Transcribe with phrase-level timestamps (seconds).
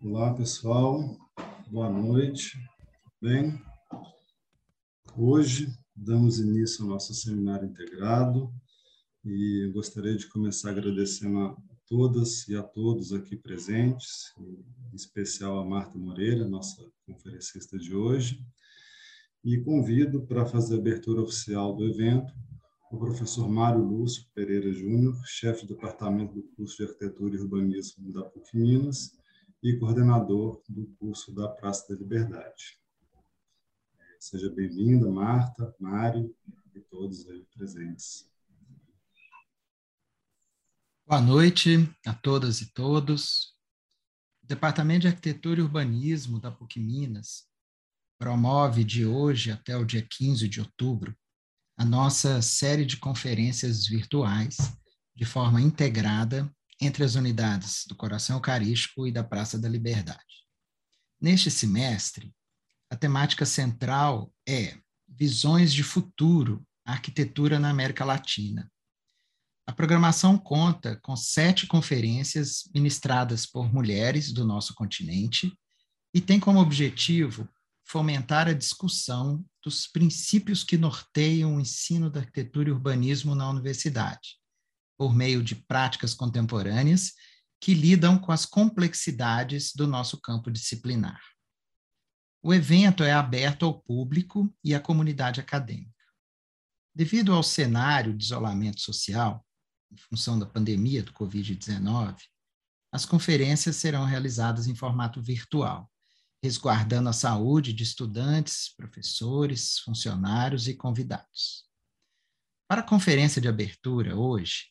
[0.00, 1.18] Olá, pessoal.
[1.70, 2.58] Boa noite.
[3.20, 3.60] Bem,
[5.14, 8.50] hoje damos início ao nosso seminário integrado
[9.22, 11.56] e gostaria de começar agradecendo
[11.92, 18.42] todas e a todos aqui presentes, em especial a Marta Moreira, nossa conferencista de hoje,
[19.44, 22.32] e convido para fazer a abertura oficial do evento
[22.90, 28.10] o professor Mário Lúcio Pereira Júnior, chefe do departamento do curso de Arquitetura e Urbanismo
[28.10, 29.12] da PUC Minas,
[29.62, 32.78] e coordenador do curso da Praça da Liberdade.
[34.18, 36.34] Seja bem-vinda, Marta, Mário
[36.74, 38.31] e todos aí presentes.
[41.04, 43.54] Boa noite a todas e todos.
[44.40, 47.44] O Departamento de Arquitetura e Urbanismo da PUC Minas
[48.16, 51.14] promove de hoje até o dia 15 de outubro
[51.76, 54.56] a nossa série de conferências virtuais
[55.14, 56.48] de forma integrada
[56.80, 60.46] entre as unidades do Coração Eucarístico e da Praça da Liberdade.
[61.20, 62.32] Neste semestre,
[62.88, 68.70] a temática central é Visões de Futuro, Arquitetura na América Latina.
[69.72, 75.50] A programação conta com sete conferências ministradas por mulheres do nosso continente
[76.12, 77.48] e tem como objetivo
[77.82, 84.36] fomentar a discussão dos princípios que norteiam o ensino da arquitetura e urbanismo na universidade,
[84.98, 87.14] por meio de práticas contemporâneas
[87.58, 91.22] que lidam com as complexidades do nosso campo disciplinar.
[92.42, 96.04] O evento é aberto ao público e à comunidade acadêmica.
[96.94, 99.42] Devido ao cenário de isolamento social,
[99.92, 102.16] em função da pandemia do Covid-19,
[102.90, 105.90] as conferências serão realizadas em formato virtual,
[106.42, 111.64] resguardando a saúde de estudantes, professores, funcionários e convidados.
[112.68, 114.66] Para a conferência de abertura hoje,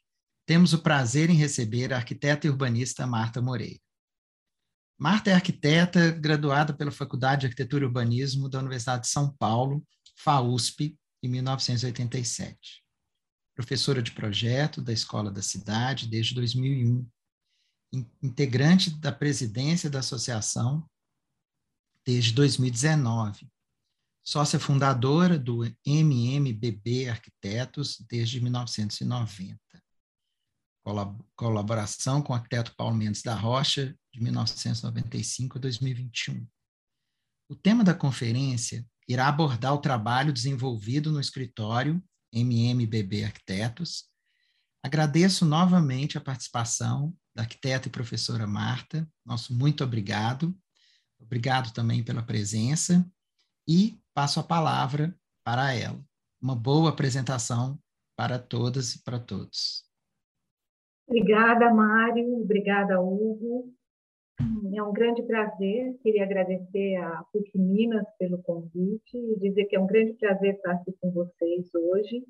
[0.45, 3.79] temos o prazer em receber a arquiteta e urbanista Marta Moreira.
[4.99, 9.83] Marta é arquiteta graduada pela Faculdade de Arquitetura e Urbanismo da Universidade de São Paulo,
[10.15, 12.80] FAUSP, em 1987.
[13.55, 17.07] Professora de projeto da Escola da Cidade desde 2001.
[18.21, 20.89] Integrante da presidência da associação
[22.05, 23.49] desde 2019.
[24.23, 29.59] Sócia fundadora do MMBB Arquitetos desde 1990
[31.35, 36.45] colaboração com o arquiteto Paulo Mendes da Rocha, de 1995 a 2021.
[37.49, 42.03] O tema da conferência irá abordar o trabalho desenvolvido no escritório
[42.33, 44.09] MMBB Arquitetos.
[44.83, 49.07] Agradeço novamente a participação da arquiteta e professora Marta.
[49.25, 50.55] Nosso muito obrigado.
[51.19, 53.05] Obrigado também pela presença
[53.67, 56.03] e passo a palavra para ela.
[56.41, 57.79] Uma boa apresentação
[58.15, 59.83] para todas e para todos.
[61.07, 62.41] Obrigada, Mário.
[62.41, 63.73] Obrigada, Hugo.
[64.75, 65.97] É um grande prazer.
[66.01, 70.71] Queria agradecer a PUC Minas pelo convite e dizer que é um grande prazer estar
[70.71, 72.23] aqui com vocês hoje.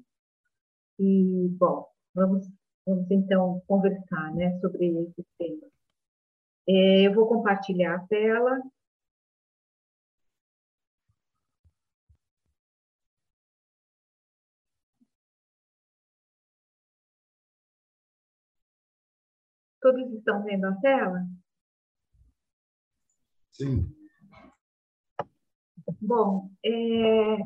[1.00, 2.48] E, bom, vamos,
[2.86, 5.68] vamos então conversar né, sobre esse tema.
[6.68, 8.62] É, eu vou compartilhar a tela
[19.82, 21.26] Todos estão vendo a tela?
[23.52, 23.94] Sim.
[26.02, 27.38] Bom, é,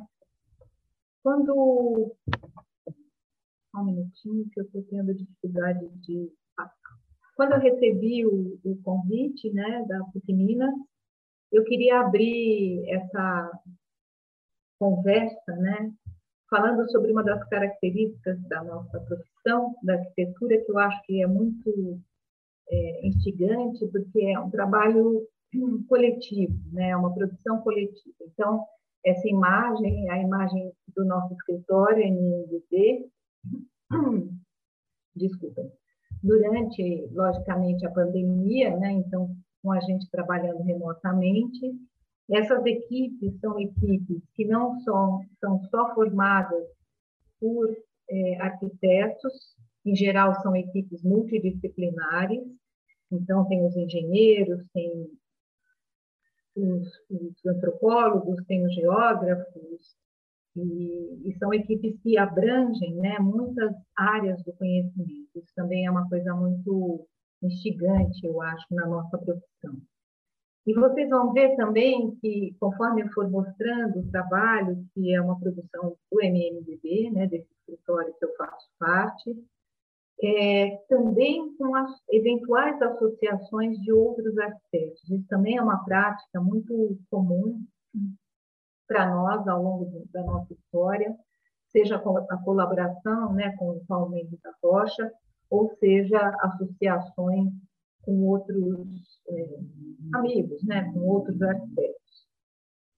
[1.22, 2.16] quando.
[3.72, 6.32] Só um minutinho, que eu estou tendo dificuldade de.
[7.36, 10.32] Quando eu recebi o, o convite né, da PUC
[11.52, 13.52] eu queria abrir essa
[14.80, 15.94] conversa, né,
[16.50, 21.28] falando sobre uma das características da nossa profissão, da arquitetura, que eu acho que é
[21.28, 22.00] muito
[22.70, 25.28] é, instigante, porque é um trabalho
[25.88, 26.96] coletivo, né?
[26.96, 28.16] Uma produção coletiva.
[28.22, 28.66] Então,
[29.06, 33.10] essa imagem, a imagem do nosso escritório, NNDD,
[35.16, 35.62] desculpa,
[36.22, 38.92] durante, logicamente, a pandemia, né?
[38.92, 41.74] Então, com a gente trabalhando remotamente,
[42.30, 46.66] essas equipes são equipes que não são, são só formadas
[47.40, 47.68] por
[48.10, 49.56] é, arquitetos,
[49.86, 52.44] em geral, são equipes multidisciplinares,
[53.12, 55.10] então, tem os engenheiros, tem
[56.56, 59.96] os, os antropólogos, tem os geógrafos,
[60.56, 65.30] e, e, são equipes que abrangem né, muitas áreas do conhecimento.
[65.36, 67.06] Isso também é uma coisa muito
[67.44, 69.76] instigante, eu acho, na nossa profissão.
[70.66, 75.40] E vocês vão ver também que, conforme eu for mostrando o trabalho, que é uma
[75.40, 79.36] produção do MNBB, né, desse escritório que eu faço parte,
[80.24, 85.10] é, também com as eventuais associações de outros arquitetos.
[85.10, 87.62] Isso também é uma prática muito comum
[88.88, 91.16] para nós ao longo da nossa história,
[91.68, 95.12] seja a colaboração né, com o Paulo Mendes da Rocha,
[95.50, 97.52] ou seja, associações
[98.04, 99.60] com outros é,
[100.14, 102.05] amigos, né, com outros arquitetos.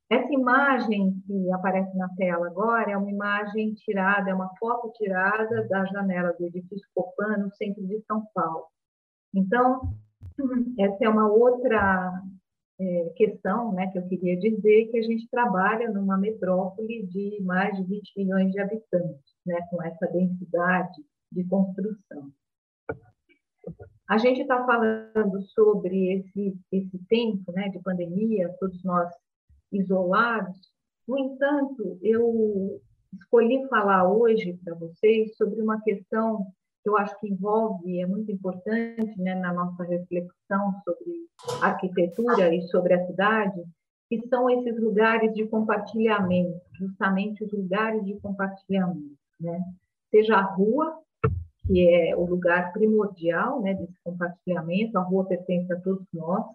[0.09, 5.67] Essa imagem que aparece na tela agora é uma imagem tirada, é uma foto tirada
[5.67, 8.67] da janela do edifício Copan, no centro de São Paulo.
[9.35, 9.93] Então,
[10.79, 12.21] essa é uma outra
[12.79, 17.75] é, questão né, que eu queria dizer, que a gente trabalha numa metrópole de mais
[17.75, 22.31] de 20 milhões de habitantes, né, com essa densidade de construção.
[24.09, 29.11] A gente está falando sobre esse, esse tempo né, de pandemia, todos nós
[29.71, 30.71] isolados.
[31.07, 32.81] No entanto, eu
[33.13, 36.45] escolhi falar hoje para vocês sobre uma questão
[36.83, 41.27] que eu acho que envolve, é muito importante né, na nossa reflexão sobre
[41.61, 43.61] arquitetura e sobre a cidade,
[44.09, 49.61] que são esses lugares de compartilhamento, justamente os lugares de compartilhamento, né?
[50.09, 50.97] Seja a rua,
[51.65, 56.45] que é o lugar primordial né, desse compartilhamento, a rua pertence a todos nós,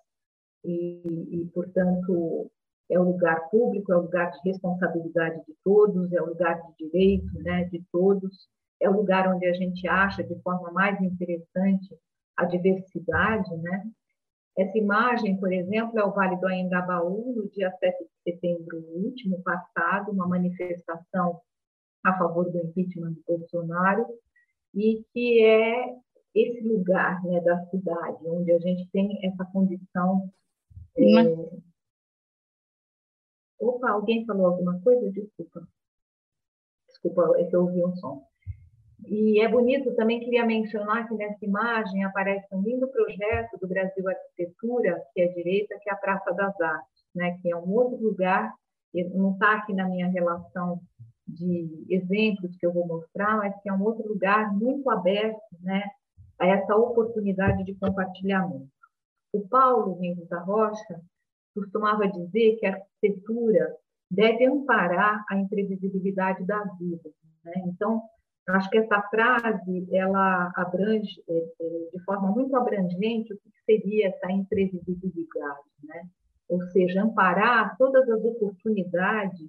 [0.64, 2.50] e, e portanto,
[2.92, 6.86] é o lugar público, é o lugar de responsabilidade de todos, é o lugar de
[6.86, 8.48] direito né, de todos,
[8.80, 11.96] é o lugar onde a gente acha de forma mais interessante
[12.36, 13.50] a diversidade.
[13.56, 13.84] Né?
[14.58, 19.42] Essa imagem, por exemplo, é o Vale do Anhangabaú, no dia 7 de setembro último,
[19.42, 21.40] passado, uma manifestação
[22.04, 24.04] a favor do impeachment de Bolsonaro,
[24.74, 25.94] e que é
[26.34, 30.28] esse lugar né, da cidade, onde a gente tem essa condição
[30.96, 31.02] é,
[33.62, 35.08] Opa, alguém falou alguma coisa?
[35.12, 35.62] Desculpa.
[36.88, 38.26] Desculpa, é que eu ouvi um som.
[39.06, 44.08] E é bonito também, queria mencionar que nessa imagem aparece um lindo projeto do Brasil
[44.08, 47.38] Arquitetura, que é direita, que é a Praça das Artes, né?
[47.40, 48.52] que é um outro lugar,
[49.14, 50.80] não está aqui na minha relação
[51.26, 55.82] de exemplos que eu vou mostrar, mas que é um outro lugar muito aberto né?
[56.38, 58.68] a essa oportunidade de compartilhamento.
[59.32, 61.00] O Paulo Mendes da Rocha
[61.54, 63.76] costumava dizer que a arquitetura
[64.10, 67.10] deve amparar a imprevisibilidade da vida.
[67.44, 67.52] Né?
[67.66, 68.02] Então,
[68.48, 74.08] acho que essa frase ela abrange é, é, de forma muito abrangente o que seria
[74.08, 76.02] essa imprevisibilidade, né?
[76.48, 79.48] Ou seja, amparar todas as oportunidades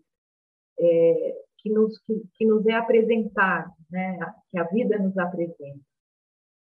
[0.80, 4.18] é, que, nos, que, que, nos é apresentado, né?
[4.52, 5.80] Que a vida nos apresenta.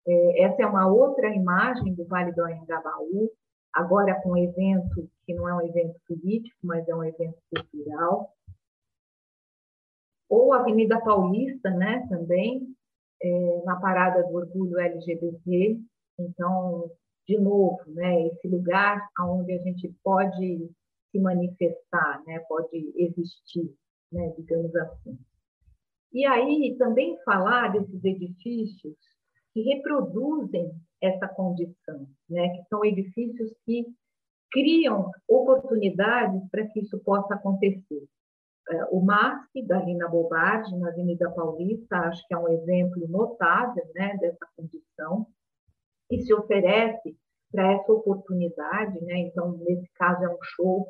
[0.07, 3.29] É, essa é uma outra imagem do Vale do Anhangabaú,
[3.73, 8.33] agora com um evento que não é um evento político, mas é um evento cultural.
[10.29, 12.75] Ou Avenida Paulista, né, também,
[13.21, 15.79] é, na Parada do Orgulho LGBT.
[16.19, 16.91] Então,
[17.27, 20.69] de novo, né, esse lugar onde a gente pode
[21.11, 23.73] se manifestar, né, pode existir,
[24.11, 25.17] né, digamos assim.
[26.13, 28.95] E aí também falar desses edifícios
[29.51, 30.71] que reproduzem
[31.01, 32.49] essa condição, né?
[32.49, 33.85] que são edifícios que
[34.53, 38.03] criam oportunidades para que isso possa acontecer.
[38.69, 43.83] É, o MASC, da Lina Bobardi, na Avenida Paulista, acho que é um exemplo notável
[43.93, 45.27] né, dessa condição,
[46.09, 47.17] que se oferece
[47.51, 49.03] para essa oportunidade.
[49.03, 49.17] Né?
[49.19, 50.87] Então, nesse caso, é um show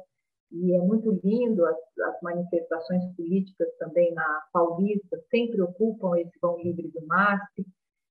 [0.52, 6.62] e é muito lindo, as, as, manifestações políticas também na Paulista sempre ocupam esse vão
[6.62, 7.66] livre do MASP,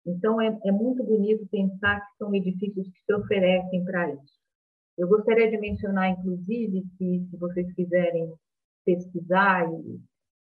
[0.07, 4.42] então, é, é muito bonito pensar que são edifícios que se oferecem para isso.
[4.97, 8.33] Eu gostaria de mencionar, inclusive, que se vocês quiserem
[8.85, 9.67] pesquisar,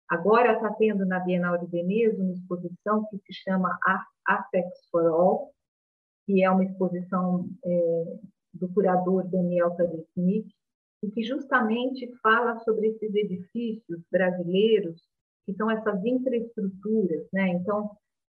[0.09, 3.77] agora está tendo na Bienal de Veneza uma exposição que se chama
[4.25, 5.53] Affects for All,
[6.25, 8.17] que é uma exposição é,
[8.53, 10.49] do curador Daniel Kadesnik,
[11.03, 15.01] e que justamente fala sobre esses edifícios brasileiros,
[15.45, 17.49] que são essas infraestruturas, né?
[17.49, 17.89] Então,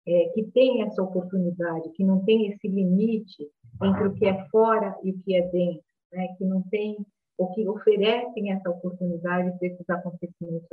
[0.06, 3.50] é, que tem essa oportunidade, que não tem esse limite
[3.82, 6.28] entre o que é fora e o que é dentro, né?
[6.38, 6.96] que não tem,
[7.36, 10.68] ou que oferecem essa oportunidade desses acontecimentos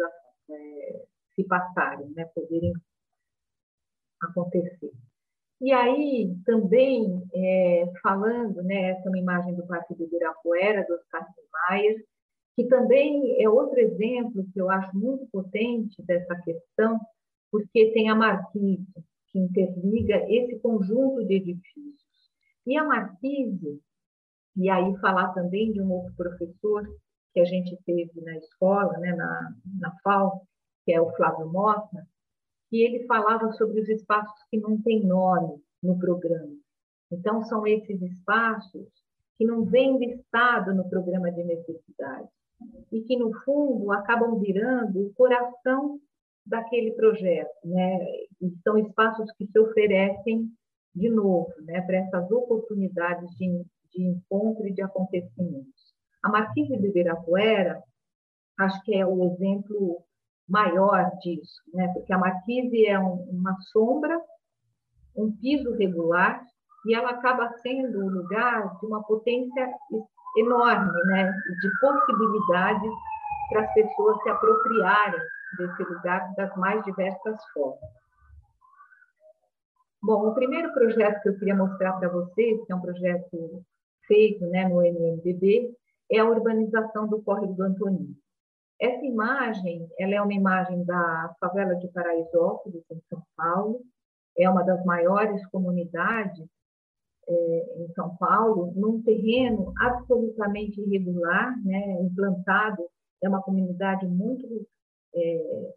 [0.49, 1.03] é,
[1.35, 2.25] se passarem, né?
[2.35, 2.73] poderem
[4.21, 4.91] acontecer.
[5.59, 10.95] E aí, também, é, falando, né, essa é uma imagem do Parque do Ibirapuera, do
[10.95, 11.27] Oscar
[11.69, 12.03] Niemeyer,
[12.55, 16.99] que também é outro exemplo que eu acho muito potente dessa questão,
[17.51, 18.87] porque tem a marquise,
[19.27, 22.01] que interliga esse conjunto de edifícios.
[22.65, 23.81] E a Marquise,
[24.55, 26.87] e aí falar também de um outro professor
[27.33, 30.41] que a gente teve na escola, né, na, na FAO,
[30.85, 32.05] que é o Flávio Mota,
[32.69, 36.55] que ele falava sobre os espaços que não têm nome no programa.
[37.11, 38.87] Então, são esses espaços
[39.37, 42.29] que não vêm listado no programa de necessidade
[42.91, 45.99] e que, no fundo, acabam virando o coração
[46.45, 47.51] daquele projeto.
[47.65, 47.99] Né?
[48.41, 50.49] E são espaços que se oferecem
[50.95, 55.93] de novo né, para essas oportunidades de, de encontro e de acontecimentos.
[56.23, 57.81] A Marquise de Ibirapuera,
[58.59, 60.03] acho que é o exemplo
[60.47, 61.87] maior disso, né?
[61.93, 64.19] porque a Marquise é um, uma sombra,
[65.15, 66.43] um piso regular,
[66.85, 69.69] e ela acaba sendo o lugar de uma potência
[70.37, 71.31] enorme, né?
[71.31, 72.91] de possibilidades
[73.49, 75.21] para as pessoas se apropriarem
[75.57, 77.89] desse lugar das mais diversas formas.
[80.01, 83.63] Bom, o primeiro projeto que eu queria mostrar para vocês, que é um projeto
[84.11, 85.73] feito né, no MMBB,
[86.11, 88.13] é a urbanização do Córrego do Antonino.
[88.77, 93.81] Essa imagem, ela é uma imagem da favela de Paraisópolis, em São Paulo,
[94.37, 96.45] é uma das maiores comunidades
[97.29, 102.83] é, em São Paulo, num terreno absolutamente irregular, né, implantado,
[103.23, 104.67] é uma comunidade muito
[105.15, 105.73] é,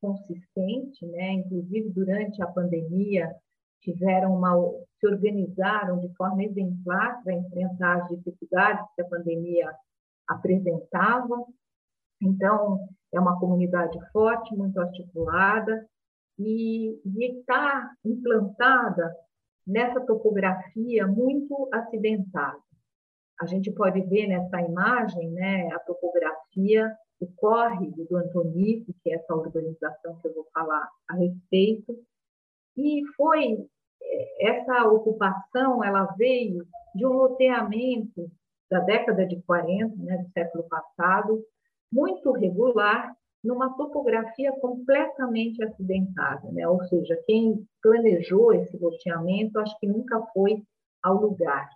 [0.00, 3.34] consistente, né, inclusive durante a pandemia,
[3.80, 4.54] tiveram uma,
[5.04, 9.70] se organizaram de forma exemplar para enfrentar as dificuldades que a pandemia
[10.26, 11.44] apresentava.
[12.22, 15.86] Então, é uma comunidade forte, muito articulada,
[16.38, 19.14] e, e está implantada
[19.66, 22.58] nessa topografia muito acidentada.
[23.40, 29.16] A gente pode ver nessa imagem né, a topografia, o córrego do Antonico, que é
[29.16, 31.96] essa urbanização que eu vou falar a respeito,
[32.76, 33.68] e foi
[34.40, 38.30] essa ocupação ela veio de um loteamento
[38.70, 41.44] da década de 40, né, do século passado,
[41.92, 46.66] muito regular, numa topografia completamente acidentada, né?
[46.66, 50.62] Ou seja, quem planejou esse loteamento acho que nunca foi
[51.02, 51.68] ao lugar.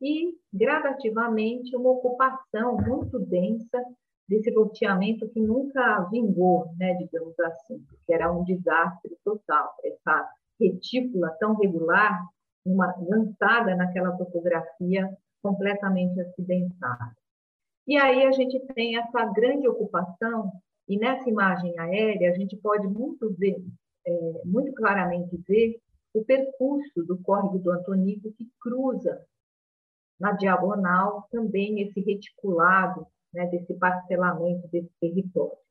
[0.00, 3.84] E gradativamente uma ocupação muito densa
[4.28, 9.74] desse loteamento que nunca vingou, né, digamos assim, porque era um desastre total.
[9.84, 10.30] Essa
[10.60, 12.24] retícula tão regular,
[12.64, 15.10] uma, lançada naquela topografia
[15.42, 17.14] completamente acidentada.
[17.86, 20.50] E aí a gente tem essa grande ocupação,
[20.88, 23.62] e nessa imagem aérea a gente pode muito, ver,
[24.06, 25.78] é, muito claramente ver
[26.14, 29.22] o percurso do córrego do Antonico que cruza
[30.18, 35.63] na diagonal também esse reticulado né, desse parcelamento desse território.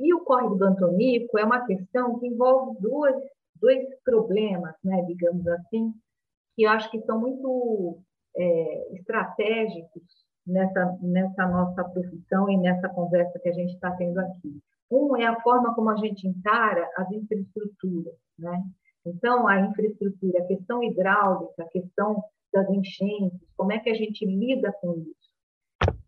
[0.00, 3.14] E o córrego do é uma questão que envolve duas,
[3.60, 5.92] dois problemas, né, digamos assim,
[6.56, 7.98] que eu acho que são muito
[8.34, 10.02] é, estratégicos
[10.46, 14.60] nessa, nessa nossa profissão e nessa conversa que a gente está tendo aqui.
[14.90, 18.62] Um é a forma como a gente encara as infraestruturas, né?
[19.06, 24.24] Então, a infraestrutura, a questão hidráulica, a questão das enchentes, como é que a gente
[24.26, 25.30] lida com isso?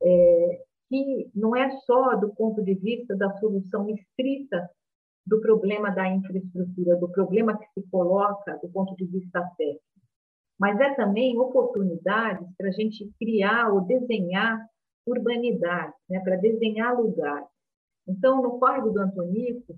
[0.03, 4.69] É, que não é só do ponto de vista da solução estrita
[5.27, 9.83] do problema da infraestrutura, do problema que se coloca do ponto de vista técnico,
[10.61, 14.61] mas é também oportunidades para a gente criar ou desenhar
[15.07, 17.49] urbanidades, né, para desenhar lugares.
[18.07, 19.75] Então, no Córrego do Antonico,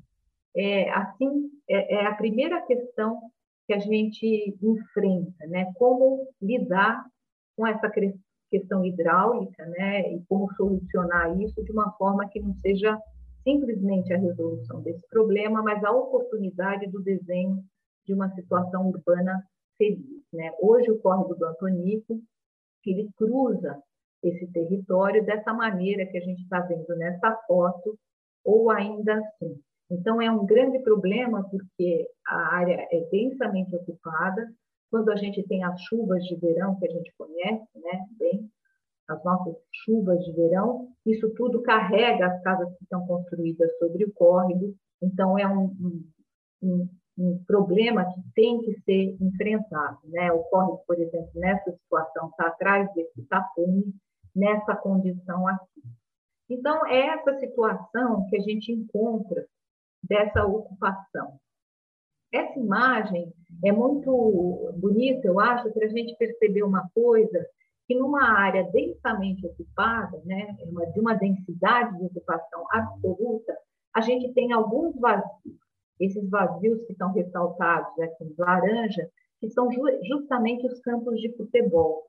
[0.56, 3.20] é, assim, é, é a primeira questão
[3.66, 5.72] que a gente enfrenta, né?
[5.76, 7.04] Como lidar
[7.56, 7.88] com essa
[8.54, 12.96] questão hidráulica, né, e como solucionar isso de uma forma que não seja
[13.42, 17.62] simplesmente a resolução desse problema, mas a oportunidade do desenho
[18.06, 19.42] de uma situação urbana
[19.76, 20.52] feliz, né?
[20.60, 22.20] Hoje o córrego do Antonico
[22.86, 23.82] ele cruza
[24.22, 27.98] esse território dessa maneira que a gente está vendo nessa foto,
[28.44, 29.60] ou ainda assim.
[29.90, 34.48] Então, é um grande problema porque a área é densamente ocupada,
[34.94, 38.48] quando a gente tem as chuvas de verão, que a gente conhece né, bem,
[39.08, 44.12] as nossas chuvas de verão, isso tudo carrega as casas que estão construídas sobre o
[44.12, 44.72] córrego,
[45.02, 46.00] então é um,
[46.62, 49.98] um, um problema que tem que ser enfrentado.
[50.04, 50.30] Né?
[50.30, 53.92] O córrego, por exemplo, nessa situação, está atrás desse tapume,
[54.32, 55.82] nessa condição aqui.
[56.48, 59.44] Então, é essa situação que a gente encontra
[60.00, 61.40] dessa ocupação.
[62.34, 63.32] Essa imagem
[63.64, 67.46] é muito bonita, eu acho, para a gente perceber uma coisa,
[67.86, 70.56] que numa área densamente ocupada, né,
[70.92, 73.56] de uma densidade de ocupação absoluta,
[73.94, 75.62] a gente tem alguns vazios.
[76.00, 79.08] Esses vazios que estão ressaltados aqui em laranja,
[79.40, 79.68] que são
[80.02, 82.02] justamente os campos de futebol.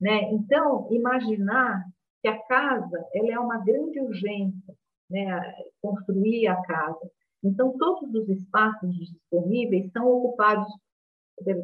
[0.00, 0.32] Né?
[0.32, 1.84] Então, imaginar
[2.20, 4.74] que a casa ela é uma grande urgência,
[5.08, 5.54] né?
[5.80, 7.08] construir a casa.
[7.42, 10.68] Então, todos os espaços disponíveis são ocupados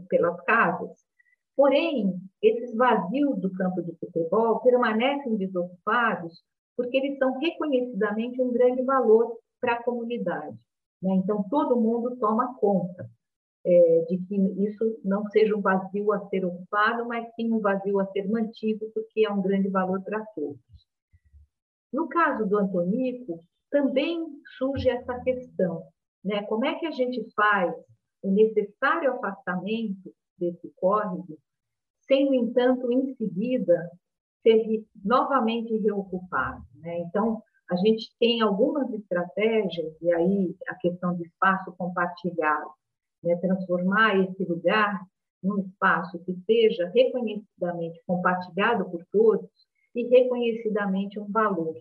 [0.09, 0.91] pelas casas.
[1.55, 6.43] Porém, esses vazios do campo de futebol permanecem desocupados
[6.77, 10.57] porque eles são reconhecidamente um grande valor para a comunidade.
[11.03, 11.15] Né?
[11.15, 13.09] Então, todo mundo toma conta
[13.65, 17.99] é, de que isso não seja um vazio a ser ocupado, mas sim um vazio
[17.99, 20.61] a ser mantido, porque é um grande valor para todos.
[21.93, 24.27] No caso do Antonico, também
[24.59, 25.83] surge essa questão,
[26.25, 26.43] né?
[26.45, 27.75] Como é que a gente faz
[28.23, 31.39] o necessário afastamento desse córrego,
[32.07, 33.91] sem, no entanto, em seguida,
[34.43, 36.99] ser novamente reocupado, né?
[37.01, 42.71] Então, a gente tem algumas estratégias, e aí a questão do espaço compartilhado,
[43.23, 43.37] né?
[43.37, 45.01] transformar esse lugar
[45.43, 49.51] num espaço que seja reconhecidamente compartilhado por todos
[49.95, 51.75] e reconhecidamente um valor.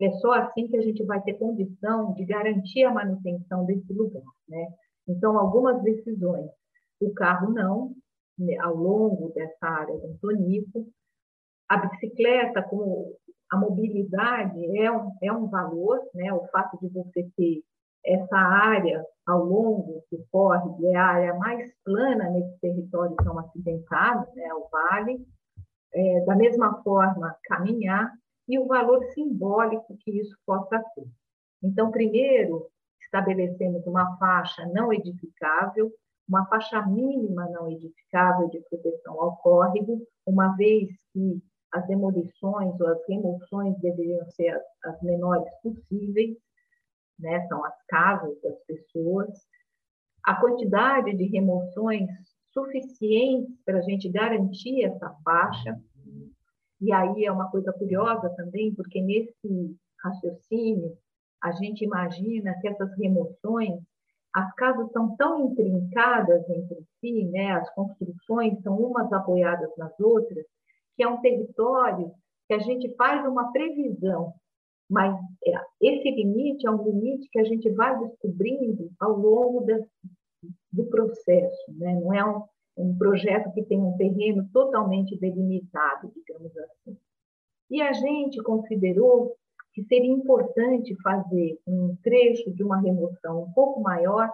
[0.00, 4.22] É só assim que a gente vai ter condição de garantir a manutenção desse lugar.
[4.48, 4.68] Né?
[5.08, 6.50] Então, algumas decisões.
[7.00, 7.94] O carro não,
[8.38, 10.86] né, ao longo dessa área do Antonico.
[11.68, 13.16] A bicicleta, como
[13.50, 16.32] a mobilidade é um, é um valor, né?
[16.32, 17.62] o fato de você ter
[18.04, 24.26] essa área ao longo que corre é a área mais plana nesse território tão acidentado,
[24.34, 24.54] né?
[24.54, 25.26] o vale.
[25.92, 28.12] É, da mesma forma, caminhar
[28.48, 31.06] e o valor simbólico que isso possa ter.
[31.62, 32.68] Então, primeiro,
[33.02, 35.92] estabelecemos uma faixa não edificável,
[36.28, 42.86] uma faixa mínima não edificável de proteção ao córrego, uma vez que as demolições ou
[42.86, 46.36] as remoções deveriam ser as, menores possíveis,
[47.18, 47.46] né?
[47.48, 49.28] são as casas das pessoas.
[50.24, 52.08] A quantidade de remoções
[52.52, 55.78] suficientes para a gente garantir essa faixa,
[56.80, 60.96] e aí é uma coisa curiosa também, porque nesse raciocínio
[61.42, 63.80] a gente imagina que essas remoções,
[64.34, 67.52] as casas são tão intrincadas entre si, né?
[67.52, 70.44] as construções são umas apoiadas nas outras,
[70.96, 72.12] que é um território
[72.46, 74.32] que a gente faz uma previsão,
[74.88, 75.14] mas
[75.44, 79.78] é, esse limite é um limite que a gente vai descobrindo ao longo da,
[80.72, 81.94] do processo, né?
[81.94, 82.42] não é um,
[82.78, 86.96] um projeto que tem um terreno totalmente delimitado, digamos assim.
[87.70, 89.34] E a gente considerou
[89.74, 94.30] que seria importante fazer um trecho de uma remoção um pouco maior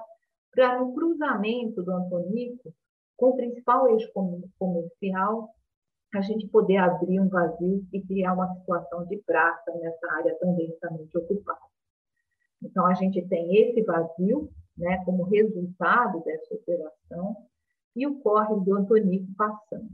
[0.53, 2.73] para no cruzamento do Antonico
[3.17, 4.11] com o principal eixo
[4.59, 5.49] comercial
[6.15, 10.55] a gente poder abrir um vazio e criar uma situação de praça nessa área tão
[10.55, 11.59] densamente ocupada.
[12.63, 17.37] Então, a gente tem esse vazio né, como resultado dessa operação
[17.95, 19.89] e o córrego do Antonico passando.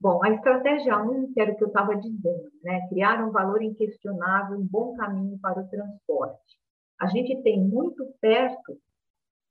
[0.00, 2.86] Bom, a estratégia 1, um, que era o que eu estava dizendo, né?
[2.88, 6.58] criar um valor inquestionável, um bom caminho para o transporte.
[7.00, 8.78] A gente tem muito perto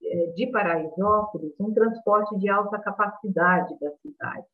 [0.04, 4.46] eh, de Paraisópolis um transporte de alta capacidade da cidade.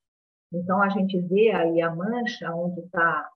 [0.54, 3.30] Então, a gente vê aí a mancha onde está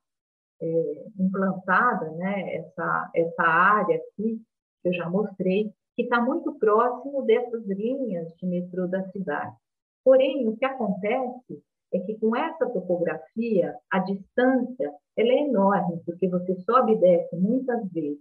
[0.62, 4.42] é, implantada né, essa, essa área aqui,
[4.82, 9.56] que eu já mostrei, que está muito próximo dessas linhas de metrô da cidade.
[10.04, 16.28] Porém, o que acontece é que com essa topografia, a distância ela é enorme, porque
[16.28, 18.20] você sobe e desce muitas vezes.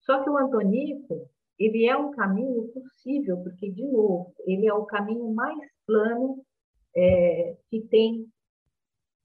[0.00, 4.84] Só que o Antonico, ele é um caminho possível, porque, de novo, ele é o
[4.84, 6.44] caminho mais plano
[6.94, 8.26] é, que tem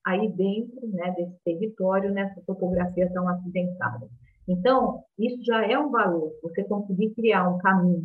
[0.05, 4.07] aí dentro né, desse território, nessa topografia tão acidentada.
[4.49, 8.03] Então, isso já é um valor, você conseguir criar um caminho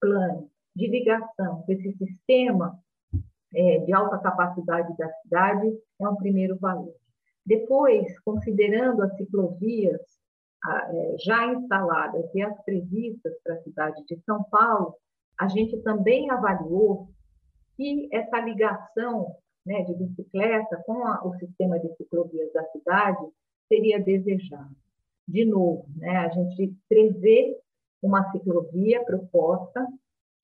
[0.00, 2.80] plano de ligação com esse sistema
[3.54, 6.94] é, de alta capacidade da cidade é um primeiro valor.
[7.44, 10.00] Depois, considerando as ciclovias
[10.66, 14.94] é, já instaladas e as previstas para a cidade de São Paulo,
[15.38, 17.10] a gente também avaliou
[17.76, 23.26] que essa ligação né, de bicicleta com a, o sistema de ciclovias da cidade
[23.68, 24.81] seria desejado
[25.26, 27.56] de novo, né, a gente prevê
[28.02, 29.86] uma ciclovia proposta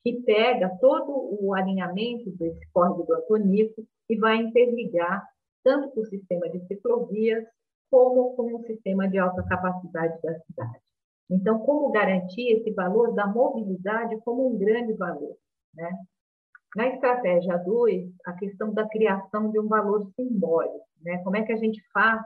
[0.04, 5.26] que pega todo o alinhamento desse córrego do Antonico e vai interligar
[5.64, 7.44] tanto com o sistema de ciclovias
[7.90, 10.78] como com o sistema de alta capacidade da cidade.
[11.30, 15.36] Então, como garantir esse valor da mobilidade como um grande valor?
[15.74, 15.90] Né?
[16.74, 20.86] Na estratégia 2, a questão da criação de um valor simbólico.
[21.02, 21.18] Né?
[21.22, 22.22] Como é que a gente faz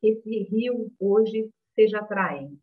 [0.00, 2.58] que esse rio hoje seja atraente.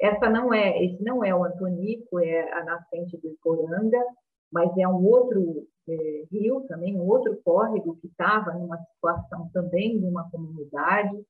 [0.00, 4.02] Essa não é, esse não é o Antonico, é a nascente do Iporanga,
[4.50, 9.98] mas é um outro é, rio também, um outro córrego que estava numa situação também
[9.98, 11.22] de uma comunidade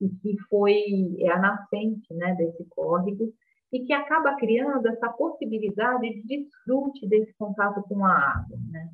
[0.00, 3.32] e que foi é a nascente né, desse córrego
[3.72, 8.90] e que acaba criando essa possibilidade de desfrute desse contato com a água, né?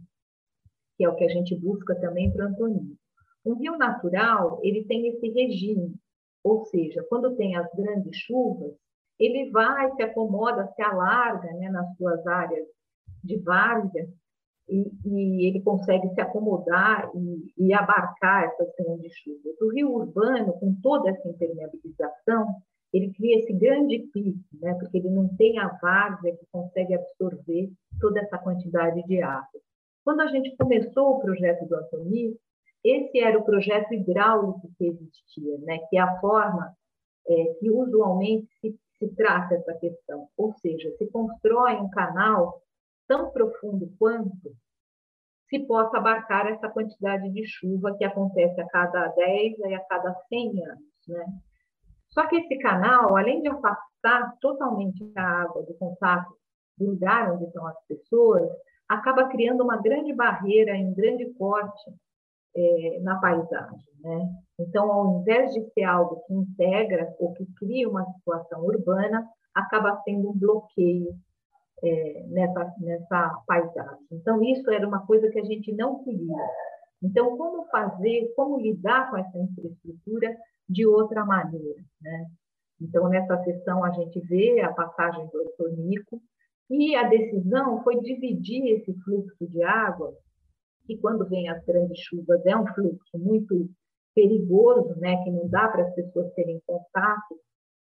[0.96, 2.96] que é o que a gente busca também para o.
[3.44, 5.94] Um rio natural, ele tem esse regime,
[6.48, 8.72] ou seja, quando tem as grandes chuvas,
[9.18, 12.66] ele vai, se acomoda, se alarga né, nas suas áreas
[13.22, 14.08] de várzea
[14.68, 19.60] e, e, ele consegue se acomodar e, e abarcar essas grandes chuvas.
[19.60, 22.46] O rio urbano, com toda essa impermeabilização,
[22.92, 24.74] ele cria esse grande pico, né?
[24.74, 29.60] porque ele não tem a várzea que consegue absorver toda essa quantidade de água.
[30.04, 32.36] Quando a gente começou o projeto do Antoni,
[32.90, 35.78] esse era o projeto hidráulico que existia, né?
[35.88, 36.74] que é a forma
[37.26, 40.28] é, que usualmente se, se trata essa questão.
[40.36, 42.62] Ou seja, se constrói um canal
[43.06, 44.54] tão profundo quanto
[45.48, 50.14] se possa abarcar essa quantidade de chuva que acontece a cada 10 e a cada
[50.28, 50.82] 100 anos.
[51.08, 51.24] Né?
[52.10, 56.36] Só que esse canal, além de afastar totalmente a água do contato
[56.76, 58.48] do lugar onde estão as pessoas,
[58.88, 61.90] acaba criando uma grande barreira um grande corte
[62.58, 63.88] é, na paisagem.
[64.00, 64.28] Né?
[64.58, 70.00] Então, ao invés de ser algo que integra ou que cria uma situação urbana, acaba
[70.02, 71.14] sendo um bloqueio
[71.82, 74.06] é, nessa, nessa paisagem.
[74.10, 76.36] Então, isso era uma coisa que a gente não queria.
[77.02, 80.36] Então, como fazer, como lidar com essa infraestrutura
[80.68, 81.80] de outra maneira.
[82.02, 82.26] Né?
[82.80, 86.20] Então, nessa sessão, a gente vê a passagem do Antonico
[86.70, 90.12] e a decisão foi dividir esse fluxo de água,
[90.88, 93.68] que quando vem as grandes chuvas é um fluxo muito
[94.14, 97.38] perigoso, né, que não dá para as pessoas terem contato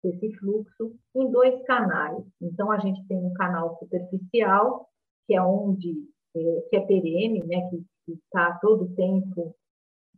[0.01, 2.21] com esse fluxo, em dois canais.
[2.41, 4.87] Então, a gente tem um canal superficial,
[5.25, 9.55] que é onde, é, que é perene, né, que está todo tempo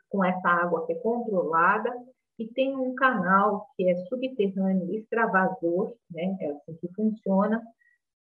[0.09, 1.93] com essa água que é controlada,
[2.39, 7.61] e tem um canal que é subterrâneo extravasor, né, é assim que funciona,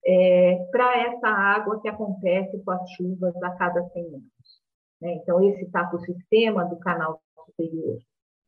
[0.05, 4.63] é, para essa água que acontece com as chuvas a cada 100 anos.
[5.01, 5.15] Né?
[5.15, 7.99] Então, esse está com o sistema do canal superior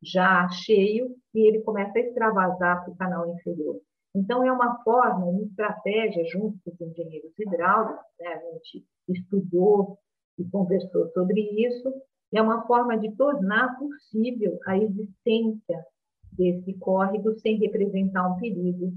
[0.03, 3.79] já cheio e ele começa a extravasar para o canal inferior.
[4.13, 8.27] Então, é uma forma, uma estratégia, junto com os engenheiros hidráulicos, né?
[8.27, 9.97] a gente estudou
[10.37, 11.93] e conversou sobre isso,
[12.33, 15.85] é uma forma de tornar possível a existência
[16.31, 18.93] desse córrego sem representar um perigo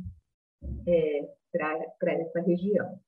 [0.87, 2.99] é, para essa região.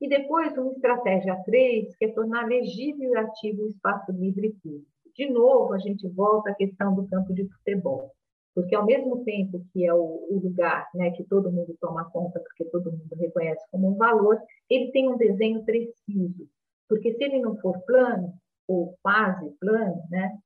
[0.00, 4.86] E depois, uma estratégia 3, que é tornar legível e ativo o espaço livre público.
[5.14, 8.12] De novo, a gente volta à questão do campo de futebol,
[8.54, 12.38] porque ao mesmo tempo que é o, o lugar né, que todo mundo toma conta,
[12.38, 16.48] porque todo mundo reconhece como um valor, ele tem um desenho preciso,
[16.88, 18.32] porque se ele não for plano,
[18.68, 20.38] ou quase plano, né,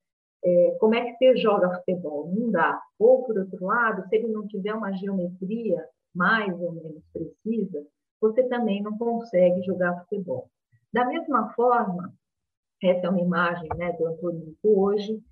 [0.44, 2.32] é, como é que você joga futebol?
[2.34, 2.80] Não dá.
[2.98, 7.84] Ou, por outro lado, se ele não tiver uma geometria mais ou menos precisa,
[8.20, 10.48] você também não consegue jogar futebol.
[10.92, 12.12] Da mesma forma,
[12.82, 15.22] essa é uma imagem né, do Antônio hoje,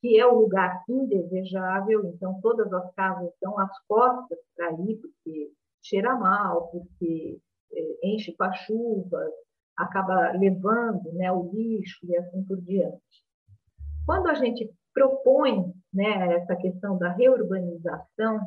[0.00, 5.50] que é o lugar indesejável, então todas as casas dão as costas para ir, porque
[5.82, 7.38] cheira mal, porque
[7.72, 9.24] é, enche com a chuva,
[9.76, 13.24] acaba levando né, o lixo e assim por diante.
[14.04, 18.40] Quando a gente propõe né, essa questão da reurbanização,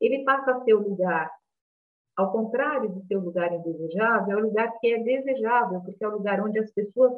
[0.00, 1.30] ele passa a ser o lugar,
[2.16, 6.08] ao contrário de ser o lugar indesejável, é o lugar que é desejável, porque é
[6.08, 7.12] o lugar onde as pessoas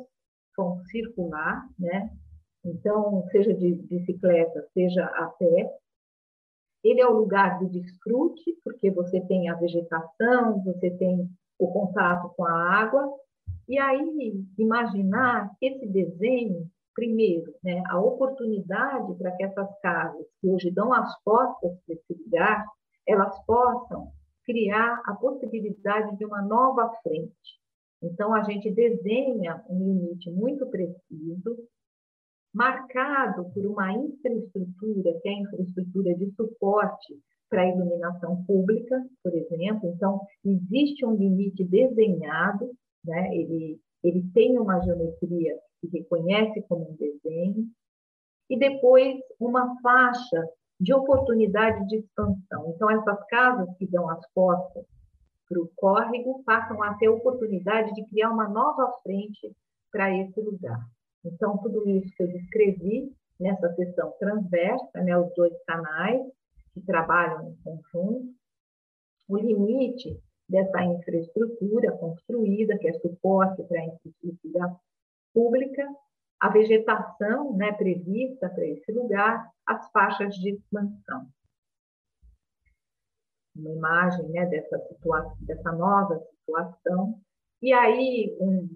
[0.56, 2.10] vão circular, né?
[2.64, 5.70] Então, seja de bicicleta, seja a pé.
[6.82, 12.30] Ele é o lugar do desfrute, porque você tem a vegetação, você tem o contato
[12.34, 13.12] com a água,
[13.68, 20.70] e aí, imaginar esse desenho, primeiro, né, a oportunidade para que essas casas, que hoje
[20.70, 22.66] dão as costas para esse lugar,
[23.06, 24.10] elas possam
[24.44, 27.60] criar a possibilidade de uma nova frente.
[28.02, 31.56] Então, a gente desenha um limite muito preciso,
[32.52, 39.34] marcado por uma infraestrutura, que é a infraestrutura de suporte para a iluminação pública, por
[39.34, 39.90] exemplo.
[39.90, 42.70] Então, existe um limite desenhado
[43.06, 43.34] né?
[43.34, 45.56] ele, ele tem uma geometria
[45.88, 47.66] reconhece como um desenho,
[48.48, 52.72] e depois uma faixa de oportunidade de expansão.
[52.74, 54.84] Então, essas casas que dão as costas
[55.48, 59.54] para o córrego passam a ter oportunidade de criar uma nova frente
[59.90, 60.80] para esse lugar.
[61.24, 66.20] Então, tudo isso que eu descrevi nessa seção transversa, né, os dois canais
[66.74, 68.34] que trabalham em conjunto,
[69.28, 74.76] o limite dessa infraestrutura construída, que é suporte para a infraestrutura
[75.36, 75.86] pública,
[76.40, 81.28] a vegetação né, prevista para esse lugar, as faixas de expansão.
[83.54, 87.20] Uma imagem né, dessa, situação, dessa nova situação.
[87.60, 88.68] E aí, um,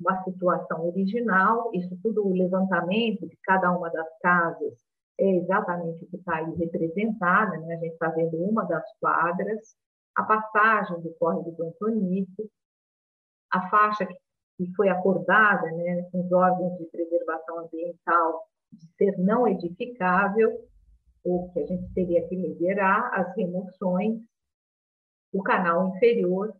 [0.00, 4.74] uma situação original, isso tudo o levantamento de cada uma das casas
[5.18, 7.74] é exatamente o que está aí representada, né?
[7.74, 9.74] a gente está vendo uma das quadras,
[10.14, 12.50] a passagem do córrego do Antonico,
[13.50, 14.14] a faixa que
[14.74, 20.50] foi acordada né, com os órgãos de preservação ambiental de ser não edificável,
[21.24, 24.20] ou que a gente teria que liberar as remoções,
[25.32, 26.54] o canal inferior,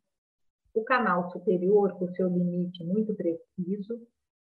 [0.74, 4.00] o canal superior com seu limite muito preciso,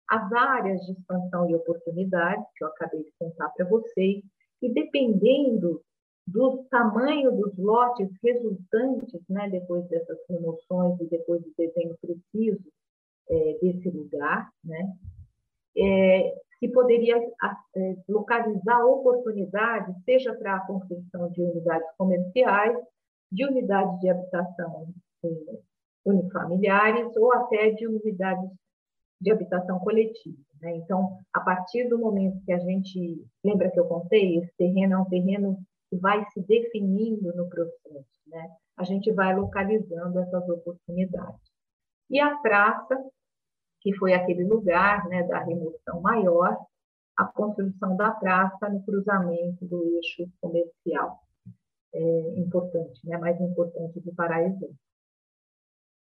[0.09, 4.23] as áreas de expansão e oportunidade, que eu acabei de contar para vocês,
[4.61, 5.81] e dependendo
[6.27, 12.63] do tamanho dos lotes resultantes, né, depois dessas remoções e depois do desenho preciso
[13.29, 14.93] é, desse lugar, né,
[15.77, 22.77] é, se poderia é, localizar oportunidades, seja para a construção de unidades comerciais,
[23.31, 24.87] de unidades de habitação
[25.23, 25.29] é,
[26.05, 28.49] unifamiliares ou até de unidades
[29.19, 30.37] de habitação coletiva.
[30.61, 30.77] Né?
[30.77, 34.97] Então, a partir do momento que a gente lembra que eu contei, esse terreno é
[34.97, 35.57] um terreno
[35.89, 38.49] que vai se definindo no processo, né?
[38.77, 41.54] A gente vai localizando essas oportunidades.
[42.09, 42.95] E a praça,
[43.81, 46.57] que foi aquele lugar, né, da remoção maior,
[47.17, 51.19] a construção da praça no cruzamento do eixo comercial,
[51.93, 54.69] é importante, né, mais importante de Paraíso.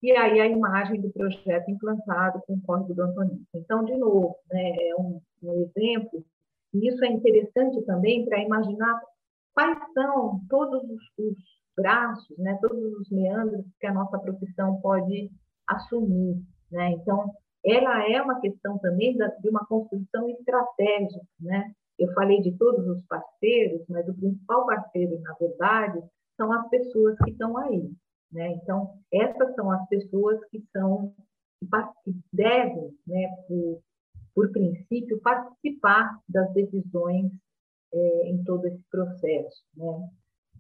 [0.02, 3.42] E aí a imagem do projeto implantado com o Código do Antônio.
[3.54, 6.26] Então, de novo, né, é um, um exemplo,
[6.74, 9.02] e isso é interessante também para imaginar
[9.54, 11.38] quais são todos os, os
[11.76, 15.32] braços, né, todos os meandros que a nossa profissão pode
[15.68, 16.42] assumir.
[16.72, 16.92] Né?
[16.92, 17.34] Então,
[17.66, 21.26] ela é uma questão também de uma construção estratégica.
[21.40, 21.74] Né?
[21.98, 26.04] Eu falei de todos os parceiros, mas o principal parceiro, na verdade,
[26.36, 27.90] são as pessoas que estão aí.
[28.32, 28.54] Né?
[28.54, 31.14] Então, essas são as pessoas que são
[32.04, 33.82] que devem, né, por,
[34.36, 37.32] por princípio, participar das decisões
[37.94, 39.64] é, em todo esse processo.
[39.78, 40.10] Né?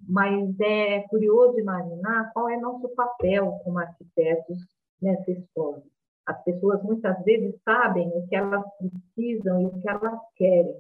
[0.07, 4.59] Mas é curioso imaginar qual é nosso papel como arquitetos
[5.03, 5.83] nessa história.
[6.25, 10.77] As pessoas muitas vezes sabem o que elas precisam e o que elas querem,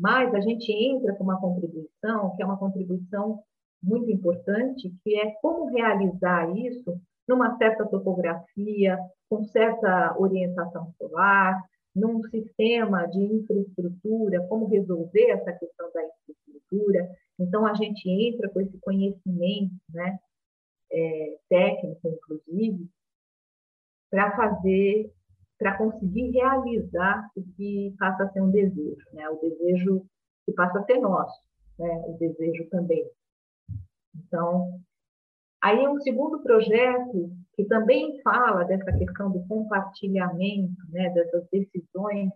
[0.00, 3.42] mas a gente entra com uma contribuição que é uma contribuição
[3.82, 11.62] muito importante, que é como realizar isso numa certa topografia, com certa orientação solar,
[11.94, 17.10] num sistema de infraestrutura, como resolver essa questão da infraestrutura.
[17.38, 20.18] Então, a gente entra com esse conhecimento né,
[20.90, 22.88] é, técnico, inclusive,
[24.10, 25.10] para fazer,
[25.58, 30.04] para conseguir realizar o que passa a ser um desejo, né, o desejo
[30.46, 31.42] que passa a ser nosso,
[31.78, 33.06] né, o desejo também.
[34.14, 34.80] Então,
[35.62, 42.30] aí um segundo projeto que também fala dessa questão do compartilhamento, né, dessas decisões,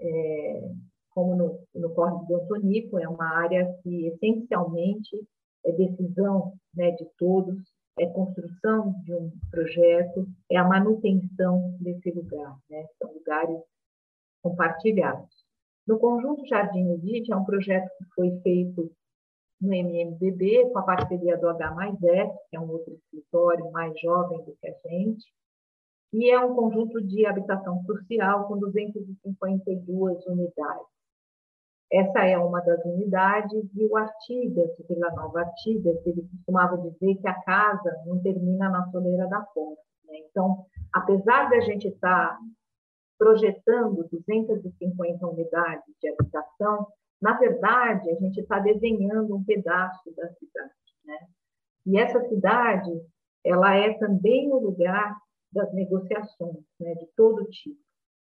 [0.00, 0.70] é,
[1.10, 5.26] como no, no Córrego do Antonico, é uma área que essencialmente
[5.64, 7.58] é decisão né, de todos,
[7.98, 13.58] é construção de um projeto, é a manutenção desse lugar, né, são lugares
[14.42, 15.34] compartilhados.
[15.86, 18.92] No conjunto Jardim Udite é um projeto que foi feito
[19.60, 21.96] no MMDB, com a parceria do H
[22.50, 25.24] que é um outro escritório mais jovem do que a gente,
[26.12, 30.95] e é um conjunto de habitação social com 252 unidades.
[31.92, 37.14] Essa é uma das unidades, e o Artigas, o Vila Nova Artigas, ele costumava dizer
[37.16, 39.80] que a casa não termina na soleira da porta.
[40.06, 40.18] Né?
[40.30, 42.38] Então, apesar de a gente estar
[43.18, 46.86] projetando 250 unidades de habitação,
[47.20, 50.72] na verdade, a gente está desenhando um pedaço da cidade,
[51.04, 51.18] né?
[51.86, 52.90] E essa cidade,
[53.44, 55.16] ela é também o lugar
[55.52, 57.85] das negociações, né, de todo tipo.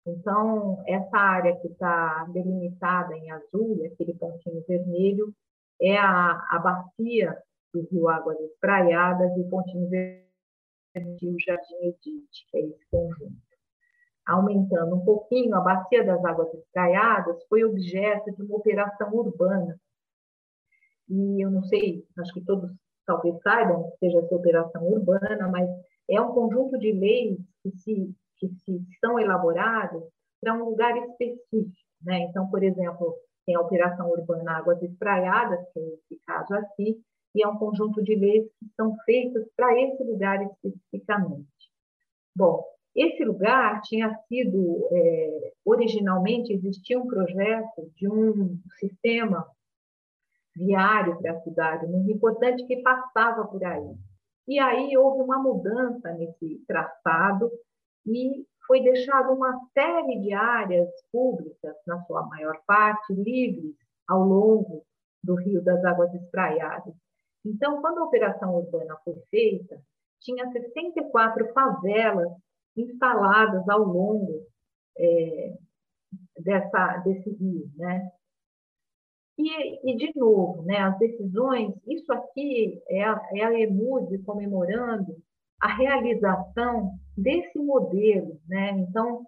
[0.05, 5.33] Então, essa área que está delimitada em azul, aquele pontinho vermelho,
[5.81, 7.37] é a, a bacia
[7.73, 10.25] do Rio Águas Espraiadas e o pontinho vermelho
[10.95, 13.45] o Jardim Edite, que é esse conjunto
[14.25, 19.79] aumentando um pouquinho, a Bacia das Águas Espraiadas foi objeto de uma operação urbana.
[21.07, 22.71] E eu não sei, acho que todos
[23.05, 25.69] talvez saibam que seja essa operação urbana, mas
[26.09, 28.49] é um conjunto de leis que se, que
[28.99, 30.03] são elaboradas
[30.41, 31.75] para um lugar específico.
[32.01, 32.19] Né?
[32.29, 36.99] Então, por exemplo, tem a operação urbana Águas Espraiadas, que é esse caso aqui,
[37.33, 41.47] e é um conjunto de leis que são feitas para esse lugar especificamente.
[42.35, 42.63] Bom,
[42.95, 49.45] esse lugar tinha sido, é, originalmente, existia um projeto de um sistema
[50.55, 53.93] viário para a cidade, muito importante, que passava por aí.
[54.47, 57.51] E aí houve uma mudança nesse traçado
[58.05, 63.75] e foi deixada uma série de áreas públicas, na sua maior parte, livres
[64.07, 64.85] ao longo
[65.23, 66.93] do Rio das Águas Espraiadas.
[67.45, 69.79] Então, quando a operação urbana foi feita,
[70.19, 72.31] tinha 64 favelas
[72.75, 74.45] instaladas ao longo
[74.97, 75.57] é,
[76.39, 78.11] dessa, desse rio, né?
[79.37, 85.17] E, e, de novo, né, as decisões, isso aqui é a, é a EMUD comemorando
[85.61, 88.71] a realização desse modelo, né?
[88.71, 89.25] Então,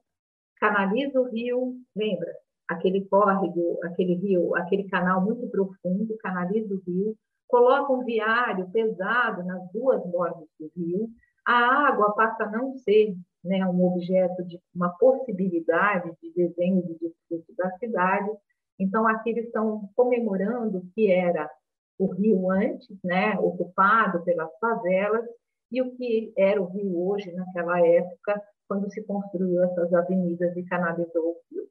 [0.58, 2.32] canaliza o rio, lembra?
[2.67, 7.15] Aquele córrego, aquele rio, aquele canal muito profundo, canaliza o rio,
[7.47, 11.10] coloca um viário pesado nas duas bordas do rio,
[11.47, 16.93] a água passa a não ser né, um objeto de uma possibilidade de desenho de
[16.93, 18.30] discurso da cidade.
[18.78, 21.50] Então, aqui eles estão comemorando que era
[21.97, 25.26] o rio antes, né, ocupado pelas favelas,
[25.71, 30.63] e o que era o rio hoje, naquela época, quando se construiu essas avenidas e
[30.63, 31.67] canalizou o rio.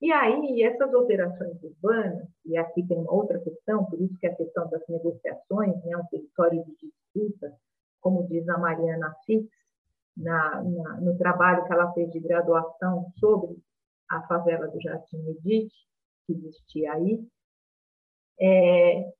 [0.00, 4.68] E aí, essas operações urbanas, e aqui tem outra questão, por isso que a questão
[4.70, 7.52] das negociações, né, um território de disputa,
[8.00, 9.48] como diz a Mariana Fix,
[10.16, 13.56] na, na, no trabalho que ela fez de graduação sobre
[14.08, 15.72] a favela do Jardim Edith,
[16.26, 17.26] que existia aí,
[18.40, 19.12] é,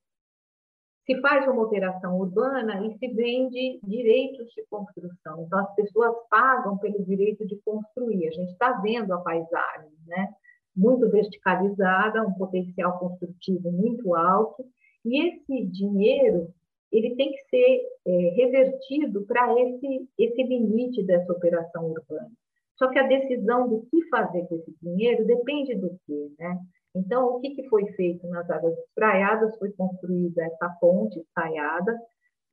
[1.09, 5.43] se faz uma operação urbana e se vende direitos de construção.
[5.43, 8.27] Então, as pessoas pagam pelo direito de construir.
[8.27, 10.27] A gente está vendo a paisagem, né?
[10.75, 14.63] muito verticalizada, um potencial construtivo muito alto,
[15.03, 16.53] e esse dinheiro
[16.91, 22.29] ele tem que ser é, revertido para esse, esse limite dessa operação urbana.
[22.77, 26.57] Só que a decisão do que fazer com esse dinheiro depende do quê, né?
[26.95, 29.57] Então, o que, que foi feito nas águas espraiadas?
[29.57, 31.97] Foi construída essa ponte estaiada,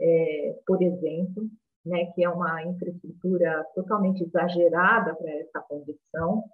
[0.01, 1.49] é, por exemplo,
[1.85, 6.44] né, que é uma infraestrutura totalmente exagerada para essa condição,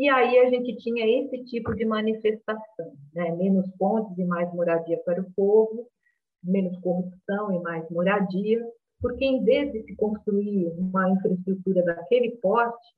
[0.00, 3.32] e aí a gente tinha esse tipo de manifestação, né?
[3.32, 5.86] menos pontes e mais moradia para o povo,
[6.42, 8.66] menos corrupção e mais moradia,
[8.98, 12.88] porque em vez de se construir uma infraestrutura daquele porte,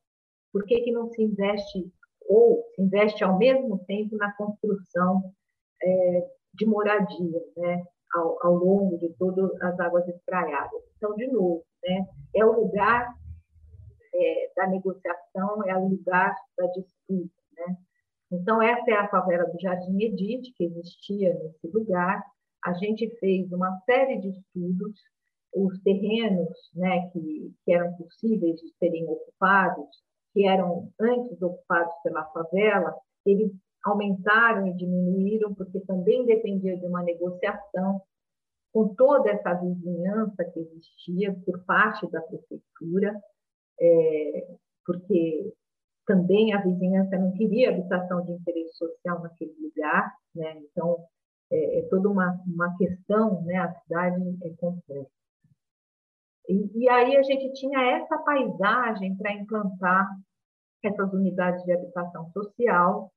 [0.53, 1.91] por que, que não se investe
[2.33, 5.23] ou se investe ao mesmo tempo na construção
[5.83, 7.85] é, de moradia, né?
[8.15, 10.83] Ao, ao, longo de todas as águas espraiadas.
[10.97, 12.07] Então, de novo, né?
[12.37, 13.09] é o lugar
[14.15, 17.33] é, da negociação, é o lugar da disputa.
[17.57, 17.77] Né?
[18.33, 22.23] Então, essa é a favela do Jardim Edith, que existia nesse lugar.
[22.67, 25.01] A gente fez uma série de estudos,
[25.55, 29.89] os terrenos né, que, que eram possíveis de serem ocupados,
[30.33, 33.53] que eram antes ocupados pela favela, eles
[33.85, 38.01] aumentaram e diminuíram, porque também dependia de uma negociação
[38.73, 43.21] com toda essa vizinhança que existia por parte da prefeitura
[43.81, 44.47] é,
[44.87, 45.53] porque
[46.07, 50.59] também a vizinhança não queria habitação de interesse social naquele lugar, né?
[50.59, 51.05] Então
[51.51, 53.57] é, é toda uma, uma questão, né?
[53.57, 55.11] A cidade é complexa.
[56.49, 60.09] E, e aí a gente tinha essa paisagem para implantar
[60.83, 63.13] essas unidades de habitação social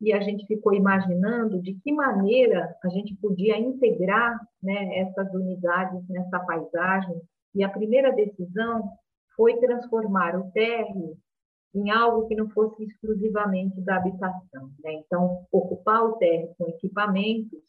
[0.00, 6.08] e a gente ficou imaginando de que maneira a gente podia integrar né, essas unidades
[6.08, 7.20] nessa paisagem.
[7.54, 8.92] E a primeira decisão
[9.34, 11.16] foi transformar o térreo
[11.74, 14.70] em algo que não fosse exclusivamente da habitação.
[14.82, 14.94] Né?
[14.94, 17.60] Então, ocupar o térreo com equipamentos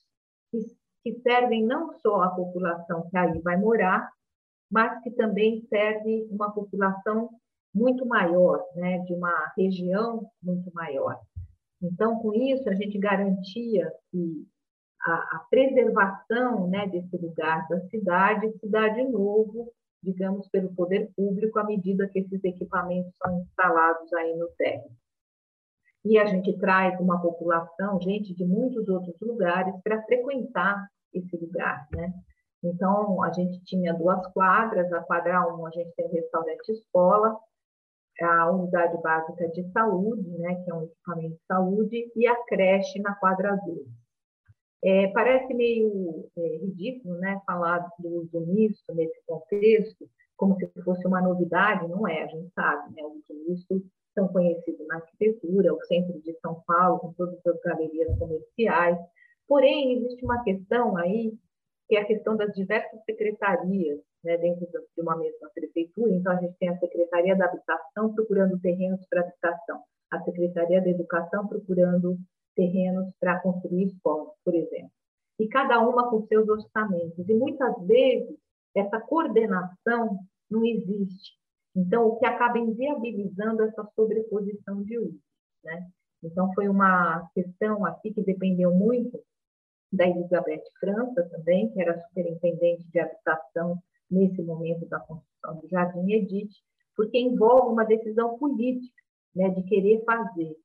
[0.52, 0.60] que,
[1.04, 4.10] que servem não só à população que aí vai morar,
[4.70, 7.30] mas que também serve uma população
[7.74, 9.00] muito maior, né?
[9.00, 11.20] de uma região muito maior.
[11.82, 14.48] Então, com isso, a gente garantia que
[15.02, 19.72] a, a preservação né, desse lugar da cidade se dá de novo
[20.02, 24.96] digamos, pelo poder público à medida que esses equipamentos são instalados aí no terreno.
[26.06, 31.88] E a gente traz uma população, gente de muitos outros lugares, para frequentar esse lugar,
[31.92, 32.14] né?
[32.64, 37.38] Então, a gente tinha duas quadras, a quadra 1 a gente tem o restaurante escola,
[38.22, 43.00] a unidade básica de saúde, né, que é um equipamento de saúde, e a creche
[43.00, 43.88] na quadra 2.
[44.84, 51.06] É, parece meio é, ridículo né, falar do uso misto nesse contexto, como se fosse
[51.06, 53.84] uma novidade, não é, a gente sabe, né, o uso misto
[54.14, 58.98] são conhecidos na arquitetura, o centro de São Paulo, com todas as galerias comerciais,
[59.48, 61.34] porém, existe uma questão aí
[61.90, 66.14] que é a questão das diversas secretarias né, dentro de uma mesma prefeitura.
[66.14, 69.82] Então, a gente tem a Secretaria da Habitação procurando terrenos para habitação,
[70.12, 72.16] a Secretaria da Educação procurando
[72.56, 74.92] terrenos para construir escolas, por exemplo.
[75.40, 77.28] E cada uma com seus orçamentos.
[77.28, 78.38] E muitas vezes
[78.76, 80.20] essa coordenação
[80.50, 81.40] não existe.
[81.76, 85.20] Então, o que acaba inviabilizando essa sobreposição de uso.
[85.64, 85.88] Né?
[86.24, 89.20] Então, foi uma questão aqui que dependeu muito
[89.92, 96.12] da Elizabeth França também, que era superintendente de habitação nesse momento da construção do Jardim
[96.12, 96.52] Edith,
[96.96, 99.02] porque envolve uma decisão política,
[99.36, 100.56] né, de querer fazer,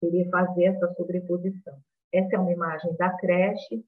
[0.00, 1.76] querer fazer essa sobreposição.
[2.12, 3.84] Essa é uma imagem da creche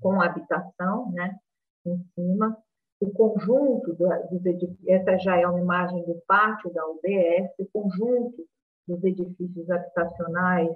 [0.00, 1.38] com habitação, né,
[1.84, 2.56] em cima.
[3.00, 8.46] O conjunto dos edifícios, essa já é uma imagem do pátio da UBS, o conjunto
[8.88, 10.74] dos edifícios habitacionais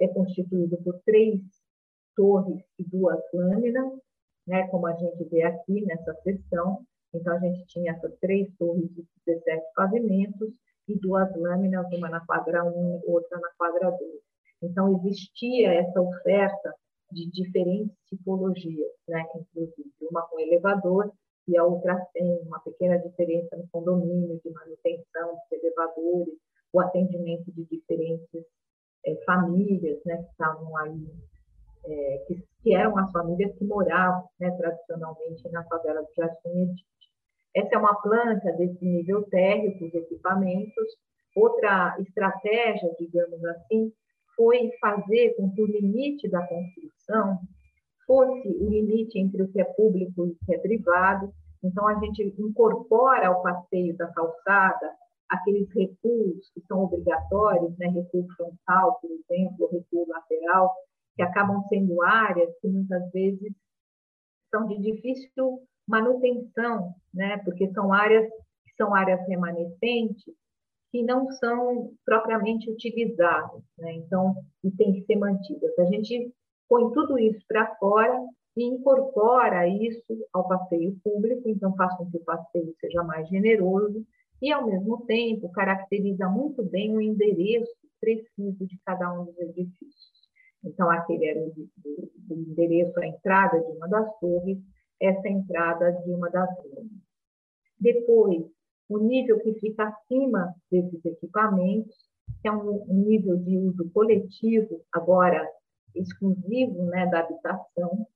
[0.00, 1.40] é constituído por três
[2.16, 3.92] torres e duas lâminas,
[4.46, 6.84] né, como a gente vê aqui nessa seção.
[7.14, 10.50] Então, a gente tinha essas três torres de 17 pavimentos
[10.88, 14.00] e duas lâminas, uma na quadra 1 outra na quadra 2.
[14.62, 16.74] Então, existia essa oferta
[17.10, 21.12] de diferentes tipologias, né, inclusive uma com elevador
[21.46, 26.34] e a outra sem uma pequena diferença no condomínio de manutenção dos elevadores,
[26.72, 28.46] o atendimento de diferentes
[29.04, 31.06] é, famílias né, que estavam aí
[31.84, 36.84] é, que, que, eram as famílias que moravam né, tradicionalmente na favela do Jardim Edith.
[37.54, 40.86] Essa é uma planta desse nível térreo dos equipamentos.
[41.36, 43.92] Outra estratégia, digamos assim,
[44.36, 47.38] foi fazer com que o limite da construção
[48.06, 51.32] fosse o limite entre o que é público e o que é privado.
[51.62, 54.92] Então, a gente incorpora ao passeio da calçada
[55.28, 57.88] aqueles recuos que são obrigatórios, né?
[57.88, 60.70] recuo frontal, por exemplo, recuo lateral,
[61.14, 63.52] que acabam sendo áreas que muitas vezes
[64.50, 67.38] são de difícil manutenção, né?
[67.38, 68.28] Porque são áreas
[68.64, 70.34] que são áreas remanescentes
[70.90, 73.94] que não são propriamente utilizadas, né?
[73.94, 75.76] Então, e tem que ser mantidas.
[75.78, 76.32] A gente
[76.68, 78.22] põe tudo isso para fora
[78.56, 84.04] e incorpora isso ao passeio público, então faz com que o passeio seja mais generoso
[84.40, 90.21] e, ao mesmo tempo, caracteriza muito bem o endereço preciso de cada um dos edifícios.
[90.64, 91.52] Então, aquele era o,
[92.30, 94.58] o endereço, a entrada de uma das torres,
[95.00, 96.86] essa entrada de uma das ruas.
[97.78, 98.44] Depois,
[98.88, 101.96] o nível que fica acima desses equipamentos,
[102.40, 105.48] que é um, um nível de uso coletivo, agora
[105.94, 108.06] exclusivo né, da habitação,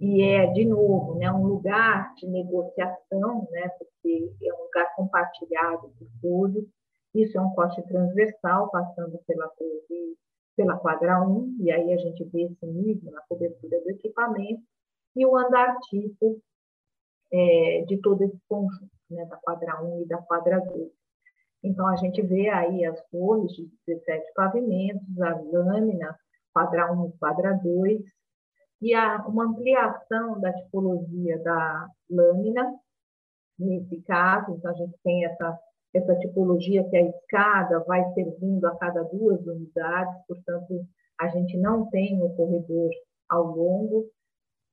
[0.00, 5.92] e é, de novo, né, um lugar de negociação, né, porque é um lugar compartilhado
[5.96, 6.64] por todos.
[7.14, 10.16] Isso é um corte transversal, passando pela torre
[10.56, 14.62] pela quadra 1, e aí a gente vê esse nível na cobertura do equipamento,
[15.16, 16.40] e o andar tipo
[17.32, 20.90] é, de todo esse conjunto, né, da quadra 1 e da quadra 2.
[21.64, 26.18] Então, a gente vê aí as torres de 17 pavimentos, a lâmina,
[26.52, 28.02] quadra 1 e quadra 2,
[28.82, 32.74] e a, uma ampliação da tipologia da lâmina,
[33.58, 35.58] nesse caso, então a gente tem essa
[35.94, 40.86] essa tipologia que a escada vai servindo a cada duas unidades, portanto,
[41.20, 42.90] a gente não tem o corredor
[43.28, 44.08] ao longo,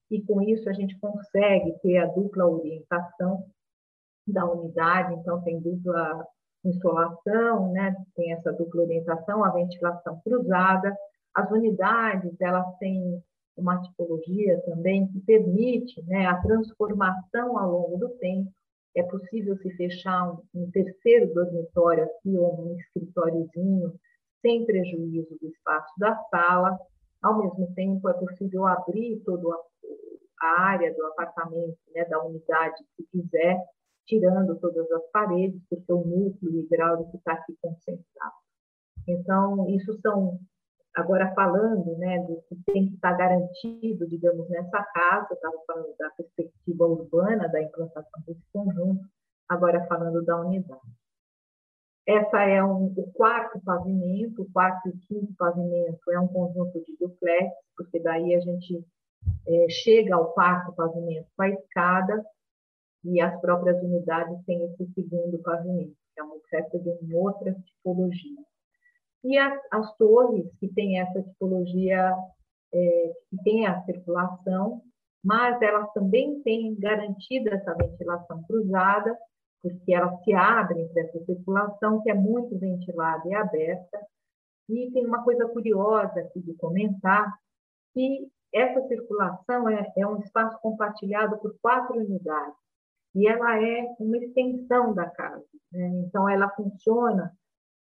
[0.10, 3.46] e com isso a gente consegue ter a dupla orientação
[4.26, 6.26] da unidade, então tem dupla
[6.64, 7.96] insolação, né?
[8.16, 10.96] tem essa dupla orientação, a ventilação cruzada.
[11.34, 13.22] As unidades, elas têm
[13.56, 18.52] uma tipologia também que permite né, a transformação ao longo do tempo
[18.96, 23.94] é possível se fechar um, um terceiro dormitório aqui ou um escritóriozinho
[24.42, 26.78] sem prejuízo do espaço da sala.
[27.22, 29.56] Ao mesmo tempo, é possível abrir toda
[30.42, 33.58] a área do apartamento, né, da unidade, se quiser,
[34.06, 38.34] tirando todas as paredes, porque o núcleo hidráulico está aqui concentrado.
[39.08, 40.40] Então, isso são
[40.96, 46.10] Agora, falando né, do que tem que estar garantido, digamos, nessa casa, estava falando da
[46.12, 49.06] perspectiva urbana da implantação desse conjunto,
[49.48, 50.82] agora falando da unidade.
[52.08, 56.98] Essa é um, o quarto pavimento, o quarto e quinto pavimento é um conjunto de
[57.00, 58.84] duplex, porque daí a gente
[59.48, 62.26] é, chega ao quarto pavimento com a escada
[63.04, 67.54] e as próprias unidades têm esse segundo pavimento, que é uma oferta de uma outra
[67.54, 68.49] tipologia.
[69.24, 72.16] E as, as torres, que têm essa tipologia,
[72.74, 74.82] é, que tem a circulação,
[75.24, 79.18] mas elas também têm garantida essa ventilação cruzada,
[79.62, 84.00] porque elas se abrem para essa circulação, que é muito ventilada e aberta.
[84.70, 87.34] E tem uma coisa curiosa aqui de comentar,
[87.94, 92.56] que essa circulação é, é um espaço compartilhado por quatro unidades
[93.16, 95.44] e ela é uma extensão da casa.
[95.72, 95.88] Né?
[96.06, 97.34] Então, ela funciona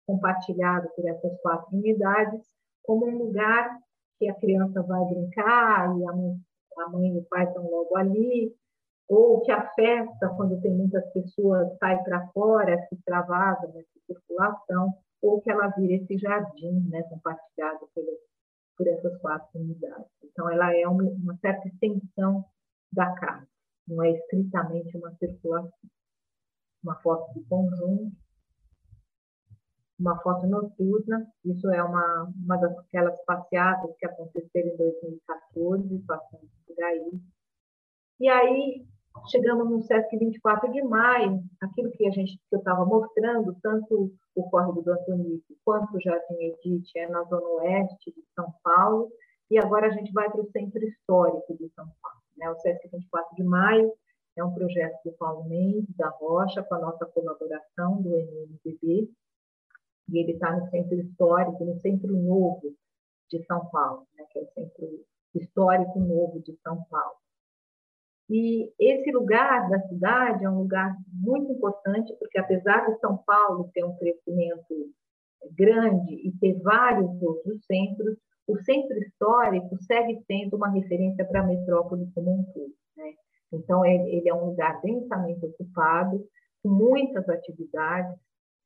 [0.06, 2.42] compartilhado por essas quatro unidades
[2.84, 3.80] como um lugar
[4.18, 6.38] que a criança vai brincar e a mãe,
[6.78, 8.56] a mãe e o pai estão logo ali,
[9.08, 14.94] ou que a festa, quando tem muitas pessoas, sai para fora, se travada nessa circulação,
[15.22, 18.20] ou que ela vira esse jardim né, compartilhado pelas,
[18.78, 20.08] por essas quatro unidades.
[20.24, 22.46] Então, ela é uma, uma certa extensão
[22.92, 23.48] da casa,
[23.88, 25.72] não é estritamente uma circulação.
[26.84, 28.16] Uma foto de conjunto,
[30.00, 36.84] uma foto noturna, isso é uma, uma daquelas passeatas que aconteceram em 2014, passando por
[36.84, 37.22] aí.
[38.20, 38.86] E aí,
[39.28, 44.14] chegamos no Sesc 24 de maio, aquilo que a gente que eu estava mostrando, tanto
[44.36, 49.10] o Córrego do Antonico quanto o Jardim Edith é na zona oeste de São Paulo,
[49.50, 52.20] e agora a gente vai para o Centro Histórico de São Paulo.
[52.38, 52.50] Né?
[52.50, 53.94] O Sesc 24 de maio
[54.36, 59.10] é um projeto do Paulo Mendes, da Rocha, com a nossa colaboração do NMBB,
[60.10, 62.76] e ele está no Centro Histórico, no Centro Novo
[63.30, 64.26] de São Paulo, né?
[64.32, 67.18] que é o Centro Histórico Novo de São Paulo.
[68.30, 73.70] E esse lugar da cidade é um lugar muito importante, porque apesar de São Paulo
[73.74, 74.92] ter um crescimento
[75.52, 81.46] grande e ter vários outros centros, o centro histórico segue sendo uma referência para a
[81.46, 82.74] metrópole como um todo.
[82.98, 83.14] Né?
[83.52, 86.24] Então, ele é um lugar densamente ocupado,
[86.64, 88.18] com muitas atividades,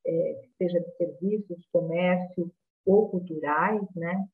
[0.06, 2.52] é, seja de serviços, comércio
[2.86, 4.26] ou culturais, né?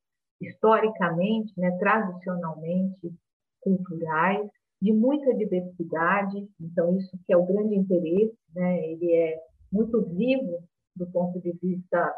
[0.42, 1.72] historicamente, né?
[1.80, 3.14] tradicionalmente
[3.62, 4.50] culturais,
[4.82, 8.88] de muita diversidade, então isso que é o grande interesse, né?
[8.92, 9.42] Ele é
[9.72, 10.64] muito vivo
[10.96, 12.14] do ponto de vista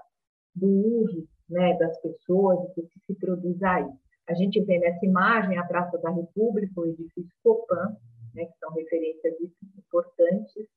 [0.56, 3.88] do uso, né, das pessoas do que se produz aí.
[4.28, 7.96] A gente vê nessa imagem a Praça da República, o edifício Copan,
[8.34, 9.36] né, que são referências
[9.78, 10.68] importantes.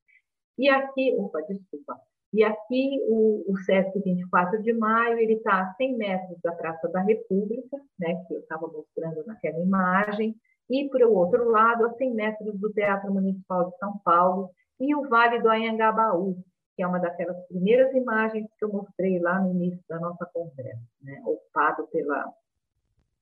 [0.57, 1.99] E aqui, opa, desculpa.
[2.33, 6.89] E aqui o, o SESC 24 de maio, ele está a 100 metros da Praça
[6.89, 10.37] da República, né, que eu estava mostrando naquela imagem,
[10.71, 15.09] e, por outro lado, a 100 metros do Teatro Municipal de São Paulo e o
[15.09, 16.37] Vale do Anhangabaú,
[16.77, 20.81] que é uma daquelas primeiras imagens que eu mostrei lá no início da nossa conversa,
[21.03, 21.21] né?
[21.27, 22.33] ocupado pela,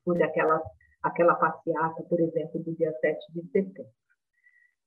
[0.04, 0.62] por aquela,
[1.02, 3.86] aquela passeata, por exemplo, do dia 7 de setembro.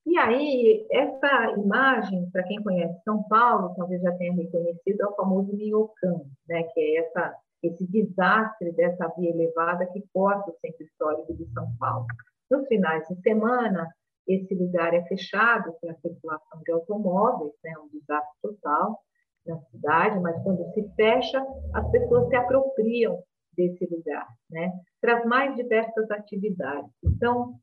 [0.05, 5.15] E aí, essa imagem, para quem conhece São Paulo, talvez já tenha reconhecido, é o
[5.15, 6.63] famoso Minhocão, né?
[6.63, 11.67] que é essa, esse desastre dessa via elevada que corta o centro histórico de São
[11.79, 12.07] Paulo.
[12.49, 13.87] Nos finais de semana,
[14.27, 18.99] esse lugar é fechado para a circulação de automóveis, né, um desastre total
[19.45, 23.23] na cidade, mas quando se fecha, as pessoas se apropriam
[23.55, 24.71] desse lugar, né?
[25.01, 26.89] Traz mais diversas atividades.
[27.03, 27.55] Então,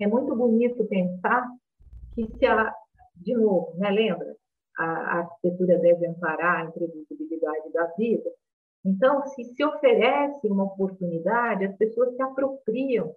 [0.00, 1.46] é muito bonito pensar
[2.26, 2.74] que se a,
[3.16, 4.34] de novo, né, lembra?
[4.76, 8.30] A, a arquitetura deve amparar a imprevisibilidade da vida.
[8.84, 13.14] Então, se se oferece uma oportunidade, as pessoas se apropriam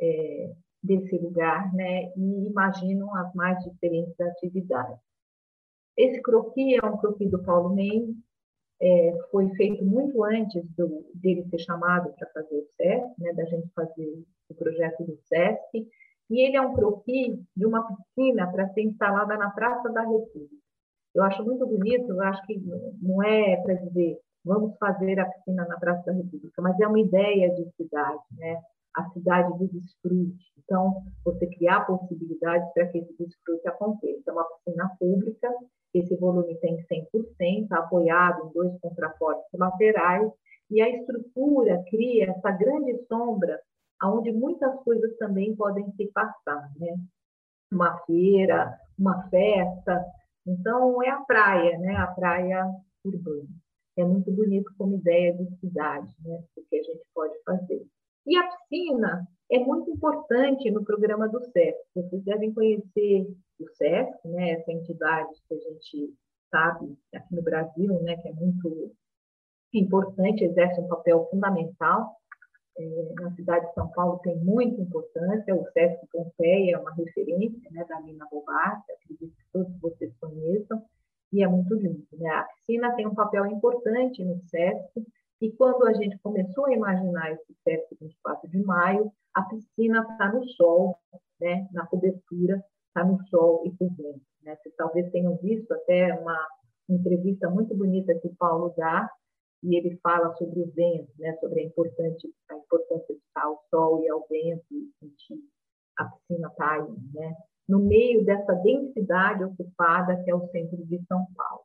[0.00, 0.52] é,
[0.82, 4.98] desse lugar, né, e imaginam as mais diferentes atividades.
[5.96, 8.16] Esse croquis é um croquis do Paulo Mendes,
[8.80, 13.44] é, foi feito muito antes do, dele ser chamado para fazer o SESC, né, da
[13.44, 15.88] gente fazer o projeto do SESC,
[16.30, 20.56] e ele é um croquis de uma piscina para ser instalada na Praça da República.
[21.14, 22.60] Eu acho muito bonito, eu acho que
[23.00, 27.00] não é para dizer vamos fazer a piscina na Praça da República, mas é uma
[27.00, 28.60] ideia de cidade, né?
[28.96, 30.52] a cidade do desfrute.
[30.58, 34.30] Então, você criar possibilidades para que esse desfrute aconteça.
[34.30, 35.48] É uma piscina pública,
[35.94, 40.30] esse volume tem 100%, apoiado em dois contrafortes laterais,
[40.70, 43.58] e a estrutura cria essa grande sombra
[44.04, 46.96] onde muitas coisas também podem se passar, né?
[47.72, 50.04] Uma feira, uma festa.
[50.46, 51.96] Então, é a praia, né?
[51.96, 52.64] A praia
[53.04, 53.48] urbana.
[53.96, 56.42] É muito bonito como ideia de cidade, né?
[56.56, 57.84] O que a gente pode fazer.
[58.26, 61.78] E a piscina é muito importante no programa do SESC.
[61.94, 63.26] Vocês devem conhecer
[63.58, 66.14] o SESC, né, essa entidade que a gente
[66.50, 68.92] sabe aqui no Brasil, né, que é muito
[69.72, 72.16] importante, exerce um papel fundamental.
[72.78, 77.68] É, na cidade de São Paulo tem muita importância, o SESC Pompeia é uma referência
[77.72, 80.84] né, da Lina Bobatti, acredito que todos vocês conheçam,
[81.32, 82.06] e é muito lindo.
[82.12, 82.30] Né?
[82.30, 85.04] A piscina tem um papel importante no SESC,
[85.40, 90.32] e quando a gente começou a imaginar esse festa 24 de maio, a piscina está
[90.32, 90.96] no sol,
[91.40, 91.66] né?
[91.72, 94.22] na cobertura, está no sol e por dentro.
[94.44, 94.56] Né?
[94.56, 96.46] Vocês talvez tenham visto até uma
[96.88, 99.10] entrevista muito bonita que o Paulo dá,
[99.62, 103.62] e ele fala sobre o vento, né, sobre a, importante, a importância de estar ao
[103.70, 105.42] sol e ao vento, e sentir
[105.96, 106.82] a piscina aí,
[107.14, 107.36] né,
[107.68, 111.62] no meio dessa densidade ocupada que é o centro de São Paulo.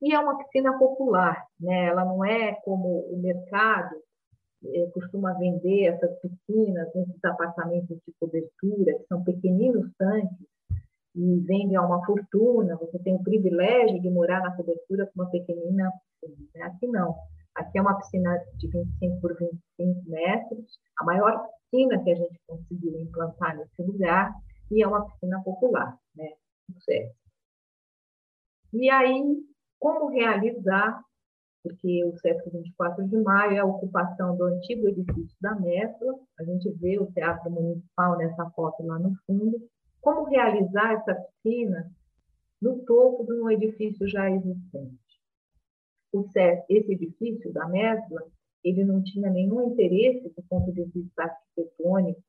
[0.00, 3.96] E é uma piscina popular, né, ela não é como o mercado
[4.64, 10.51] eh, costuma vender essas piscinas nesses apartamentos de cobertura, que são pequeninos tanques,
[11.14, 15.90] vendem a uma fortuna, você tem o privilégio de morar na cobertura com uma pequenina.
[16.54, 16.62] Né?
[16.62, 17.14] Aqui não.
[17.54, 22.40] Aqui é uma piscina de 25 por 25 metros, a maior piscina que a gente
[22.46, 24.32] conseguiu implantar nesse lugar,
[24.70, 26.30] e é uma piscina popular, né?
[28.72, 29.22] E aí,
[29.78, 31.02] como realizar,
[31.62, 36.44] porque o SESC 24 de maio é a ocupação do antigo edifício da Mescla, a
[36.44, 39.60] gente vê o Teatro Municipal nessa foto lá no fundo,
[40.02, 41.90] como realizar essa piscina
[42.60, 45.00] no topo de um edifício já existente.
[46.12, 48.22] CES, esse edifício da Mesbla,
[48.62, 52.20] ele não tinha nenhum interesse do ponto de vista arquitetônico,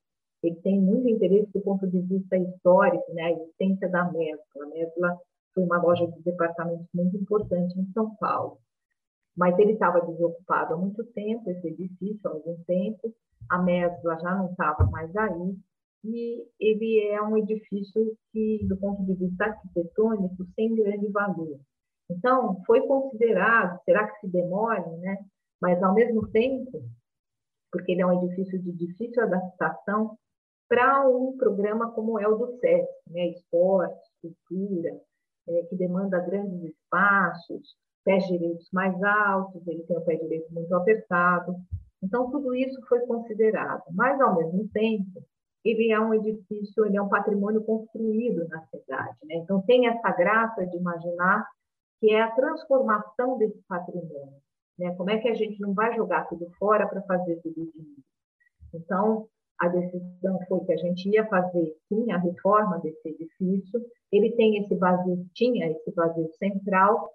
[0.42, 4.64] ele tem muito interesse do ponto de vista histórico, né, a existência da Mesbla.
[4.64, 5.18] A Mesbla
[5.54, 8.58] foi uma loja de departamentos muito importante em São Paulo.
[9.36, 13.14] Mas ele estava desocupado há muito tempo, esse edifício, há algum tempo.
[13.50, 15.58] A Mesbla já não estava mais aí
[16.04, 21.60] e ele é um edifício que, do ponto de vista arquitetônico, tem grande valor.
[22.10, 25.18] Então, foi considerado, será que se demore, né?
[25.62, 26.84] mas ao mesmo tempo,
[27.72, 30.18] porque ele é um edifício de difícil adaptação
[30.68, 33.28] para um programa como é o do SESC, né?
[33.28, 34.99] esporte, cultura,
[35.47, 40.74] é, que demanda grandes espaços, pés direitos mais altos, ele tem o pé direito muito
[40.76, 41.56] apertado.
[42.01, 45.24] Então, tudo isso foi considerado, mas, ao mesmo tempo,
[45.64, 49.18] ele é um edifício, ele é um patrimônio construído na cidade.
[49.24, 49.36] Né?
[49.36, 51.47] Então, tem essa graça de imaginar
[51.99, 54.41] que é a transformação desse patrimônio.
[54.78, 54.93] Né?
[54.95, 58.03] Como é que a gente não vai jogar tudo fora para fazer tudo de novo?
[58.74, 59.28] Então,
[59.59, 63.80] a decisão foi que a gente ia fazer, sim, a reforma desse edifício.
[64.11, 67.09] Ele tem esse vazio, tinha esse vazio central,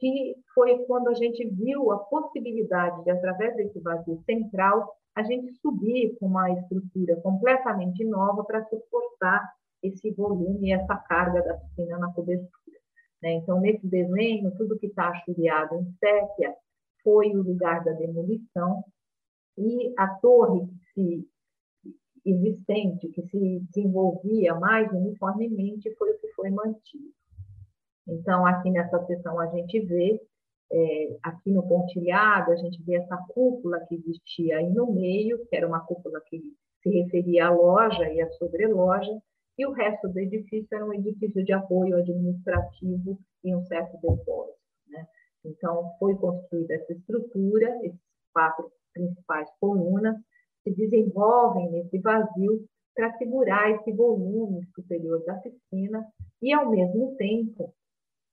[0.00, 5.52] que foi quando a gente viu a possibilidade de, através desse vazio central, a gente
[5.60, 9.52] subir com uma estrutura completamente nova para suportar
[9.82, 12.78] esse volume e essa carga da piscina na cobertura.
[13.22, 13.34] Né?
[13.34, 16.54] Então, nesse desenho, tudo que está achuriado em sépia
[17.02, 18.84] foi o lugar da demolição
[19.58, 21.28] e a torre se,
[22.24, 27.12] existente, que se desenvolvia mais uniformemente, foi o que foi mantido.
[28.08, 30.20] Então, aqui nessa seção a gente vê
[30.72, 35.56] é, aqui no pontilhado, a gente vê essa cúpula que existia aí no meio, que
[35.56, 36.40] era uma cúpula que
[36.82, 39.12] se referia à loja e à sobreloja,
[39.58, 44.58] e o resto do edifício era um edifício de apoio administrativo e um certo depósito.
[44.88, 45.06] Né?
[45.44, 48.00] Então, foi construída essa estrutura, esses
[48.32, 50.16] quatro principais colunas
[50.64, 52.64] se desenvolvem nesse vazio
[52.94, 56.06] para segurar esse volume superior da piscina
[56.40, 57.74] e, ao mesmo tempo,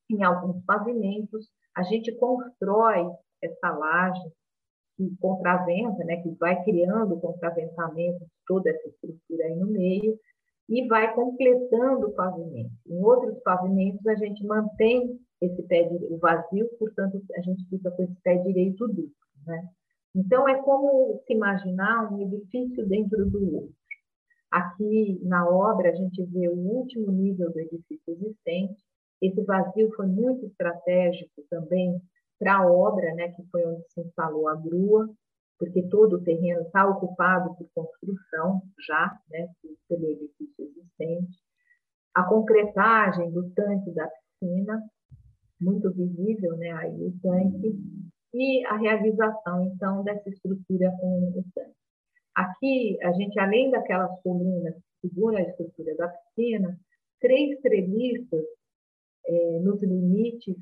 [0.10, 3.06] em alguns pavimentos, a gente constrói
[3.42, 4.32] essa laje
[4.98, 10.20] que contraventa, né, que vai criando o contraventamento de toda essa estrutura aí no meio
[10.68, 12.72] e vai completando o pavimento.
[12.86, 17.90] Em outros pavimentos, a gente mantém esse pé de, o vazio, portanto, a gente fica
[17.92, 19.14] com esse pé direito duplo.
[19.48, 19.68] Né?
[20.16, 23.74] Então, é como se imaginar um edifício dentro do outro.
[24.52, 28.84] Aqui, na obra, a gente vê o último nível do edifício existente,
[29.22, 32.02] esse vazio foi muito estratégico também
[32.40, 35.10] para a obra, né, que foi onde se instalou a grua,
[35.58, 39.50] porque todo o terreno está ocupado por construção já, né,
[39.90, 41.38] pelo edifício existente.
[42.16, 44.82] A concretagem do tanque da piscina,
[45.60, 47.78] muito visível, né, aí o tanque,
[48.34, 51.76] e a realização, então, dessa estrutura com o tanque.
[52.36, 56.80] Aqui, a gente, além daquelas colunas que seguram a estrutura da piscina,
[57.20, 58.46] três treliças
[59.30, 60.56] é, nos limites,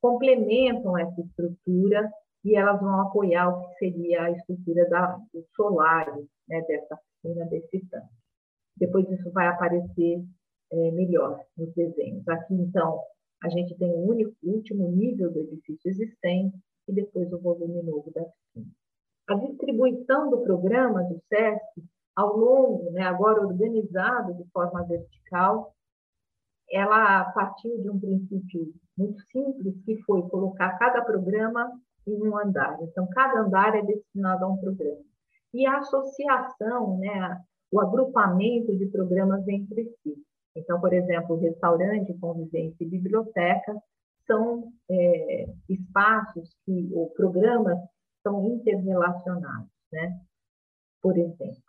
[0.00, 2.10] complementam essa estrutura
[2.44, 7.46] e elas vão apoiar o que seria a estrutura da, do solário, né, dessa piscina,
[7.46, 8.14] desse tanque.
[8.76, 10.24] Depois isso vai aparecer
[10.72, 12.26] é, melhor nos desenhos.
[12.28, 13.00] Aqui, então,
[13.42, 16.56] a gente tem o único, último nível do edifício existente
[16.88, 18.72] e depois o volume novo da piscina.
[19.28, 21.84] A distribuição do programa do SESC,
[22.16, 25.72] ao longo, né, agora organizado de forma vertical,
[26.72, 31.70] ela partiu de um princípio muito simples, que foi colocar cada programa
[32.06, 32.78] em um andar.
[32.82, 35.02] Então, cada andar é destinado a um programa.
[35.54, 40.14] E a associação, né, o agrupamento de programas entre si.
[40.56, 43.74] Então, por exemplo, restaurante, convivência e biblioteca
[44.26, 47.78] são é, espaços que, ou programas
[48.22, 50.20] são interrelacionados, né?
[51.02, 51.62] por exemplo.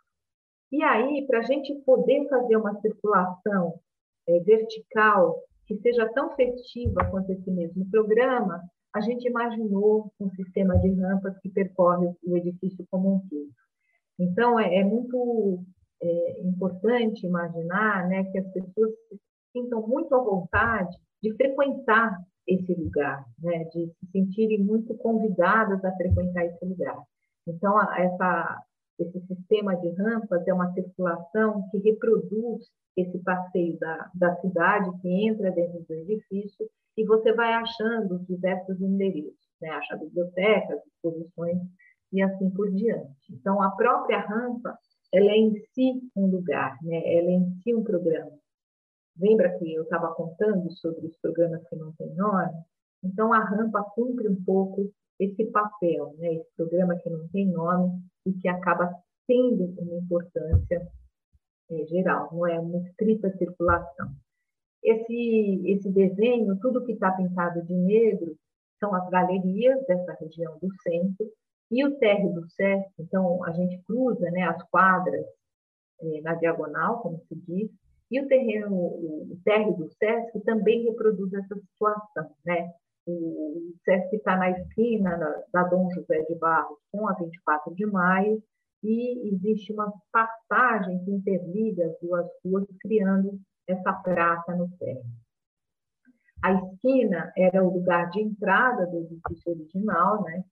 [0.70, 3.80] E aí, para a gente poder fazer uma circulação
[4.28, 8.60] é, vertical que seja tão festiva quanto esse mesmo programa,
[8.94, 13.50] a gente imaginou um sistema de rampas que percorre o edifício como um todo.
[14.18, 15.64] Então, é, é muito
[16.02, 19.20] é, importante imaginar né, que as pessoas se
[19.52, 22.16] sintam muito à vontade de frequentar
[22.46, 26.98] esse lugar, né, de se sentirem muito convidadas a frequentar esse lugar.
[27.46, 28.62] Então, essa,
[28.98, 35.08] esse sistema de rampas é uma circulação que reproduz esse passeio da, da cidade que
[35.26, 39.68] entra dentro do edifício e você vai achando os diversos endereços, né?
[39.70, 41.58] acha bibliotecas, exposições
[42.12, 43.32] e assim por diante.
[43.32, 44.78] Então, a própria rampa,
[45.12, 46.96] ela é em si um lugar, né?
[46.98, 48.30] ela é em si um programa.
[49.18, 52.52] Lembra que eu estava contando sobre os programas que não têm nome?
[53.02, 54.88] Então, a rampa cumpre um pouco
[55.18, 56.34] esse papel, né?
[56.34, 57.90] esse programa que não tem nome
[58.26, 58.94] e que acaba
[59.26, 60.88] tendo uma importância
[61.70, 64.10] é, geral, não é uma estrita circulação.
[64.82, 68.36] Esse, esse desenho, tudo que está pintado de negro,
[68.78, 71.26] são as galerias dessa região do centro
[71.70, 75.24] e o térreo do SESC, então a gente cruza né, as quadras
[76.00, 77.70] é, na diagonal, como se diz,
[78.10, 82.70] e o terreno, o térreo do SESC também reproduz essa situação, né?
[83.06, 85.16] O SESC está na esquina
[85.52, 88.42] da Dom José de Barros com a 24 de maio,
[88.82, 95.04] e existe uma passagem que interliga as duas ruas, criando essa praça no térreo.
[96.44, 100.44] A esquina era o lugar de entrada do edifício original, né?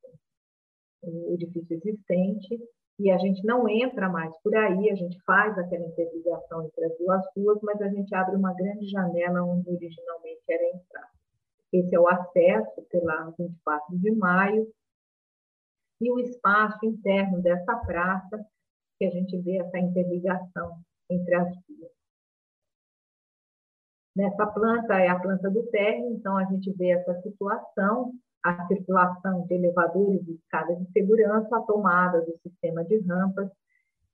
[1.03, 2.59] o edifício existente,
[2.99, 6.97] e a gente não entra mais por aí, a gente faz aquela interligação entre as
[6.99, 11.12] duas ruas, mas a gente abre uma grande janela onde originalmente era a entrada.
[11.73, 14.67] Esse é o acesso pela 24 de maio,
[16.01, 18.45] e o espaço interno dessa praça,
[18.99, 21.93] que a gente vê essa interligação entre as duas.
[24.15, 28.13] Nessa planta é a planta do térreo, então a gente vê essa situação,
[28.45, 33.49] a circulação de elevadores e escadas de segurança, a tomada do sistema de rampas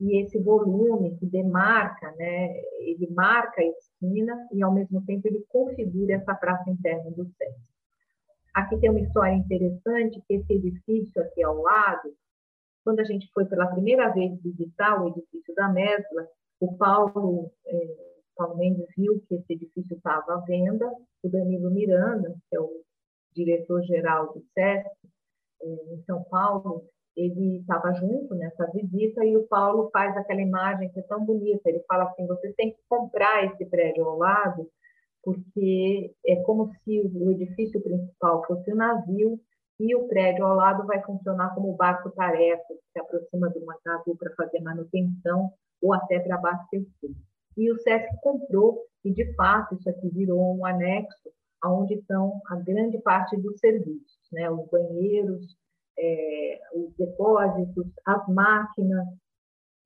[0.00, 5.44] e esse volume que demarca, né, ele marca a esquina e ao mesmo tempo ele
[5.48, 7.68] configura essa praça interna do centro.
[8.54, 12.14] Aqui tem uma história interessante, que esse edifício aqui ao lado,
[12.84, 16.28] quando a gente foi pela primeira vez visitar o edifício da Mesla,
[16.60, 17.96] o Paulo, é,
[18.36, 20.90] Paulo Mendes viu que esse edifício estava à venda,
[21.22, 22.82] o Danilo Miranda, que é o
[23.34, 24.88] diretor-geral do SESC,
[25.62, 26.84] é, em São Paulo,
[27.18, 31.68] ele estava junto nessa visita e o Paulo faz aquela imagem que é tão bonita.
[31.68, 34.70] Ele fala assim: você tem que comprar esse prédio ao lado,
[35.22, 39.40] porque é como se o edifício principal fosse o navio
[39.80, 44.34] e o prédio ao lado vai funcionar como barco-tarefa, que se aproxima do navio para
[44.34, 45.50] fazer manutenção
[45.82, 47.10] ou até para abastecer.
[47.56, 51.30] E o SESC comprou, e de fato isso aqui virou um anexo
[51.64, 54.48] onde estão a grande parte dos serviços, né?
[54.48, 55.56] os banheiros,
[55.98, 59.06] é, os depósitos, as máquinas,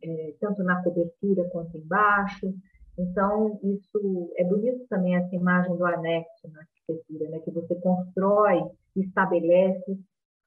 [0.03, 2.53] é, tanto na cobertura quanto embaixo,
[2.99, 7.39] então, isso é bonito também essa imagem do anexo na arquitetura, né?
[7.41, 9.99] que você constrói e estabelece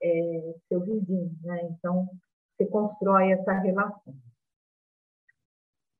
[0.01, 1.35] é, seu vizinho.
[1.41, 1.63] Né?
[1.71, 2.07] Então,
[2.55, 4.13] você constrói essa relação.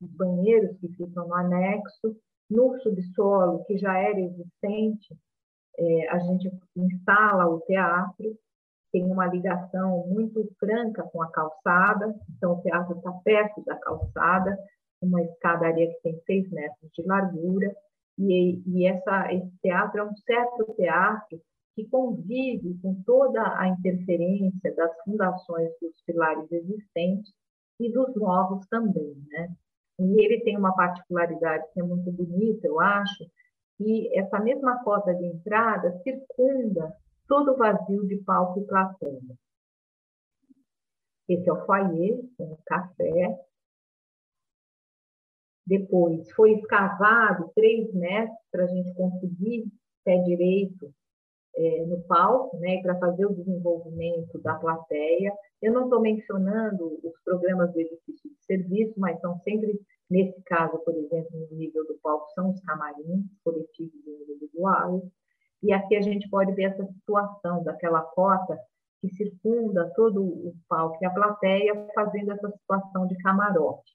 [0.01, 2.15] Os banheiros que ficam no anexo,
[2.49, 5.17] no subsolo, que já era existente,
[5.77, 8.37] é, a gente instala o teatro,
[8.95, 14.57] tem uma ligação muito franca com a calçada, então o teatro está perto da calçada,
[15.01, 17.75] uma escadaria que tem seis metros de largura,
[18.17, 21.41] e, e essa, esse teatro é um certo teatro
[21.75, 27.33] que convive com toda a interferência das fundações dos pilares existentes
[27.81, 29.49] e dos novos também, né?
[29.99, 33.25] E ele tem uma particularidade que é muito bonita, eu acho,
[33.77, 36.95] que essa mesma porta de entrada circunda
[37.27, 39.21] todo vazio de palco e plateia.
[41.27, 43.39] Esse é o foyer, com o café,
[45.65, 49.65] depois foi escavado três metros para a gente conseguir
[50.03, 50.93] pé direito
[51.55, 55.33] é, no palco, né, para fazer o desenvolvimento da plateia.
[55.61, 60.77] Eu não estou mencionando os programas do edifício de serviço, mas são sempre, nesse caso,
[60.79, 65.01] por exemplo, no nível do palco, são os camarins coletivos e individuais.
[65.65, 68.55] E aqui a gente pode ver essa situação daquela cota
[69.01, 73.91] que circunda todo o palco e a plateia, fazendo essa situação de camarote.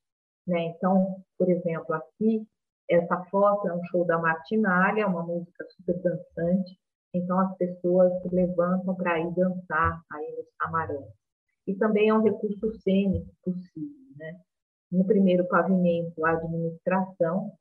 [0.48, 0.64] Né?
[0.64, 2.44] Então, por exemplo, aqui,
[2.88, 6.76] essa foto é um show da Martinalha, uma música super dançante,
[7.14, 11.12] então as pessoas se levantam para ir dançar aí nos camarões.
[11.68, 14.40] E também é um recurso cênico possível, né?
[14.90, 17.52] No primeiro pavimento, a administração.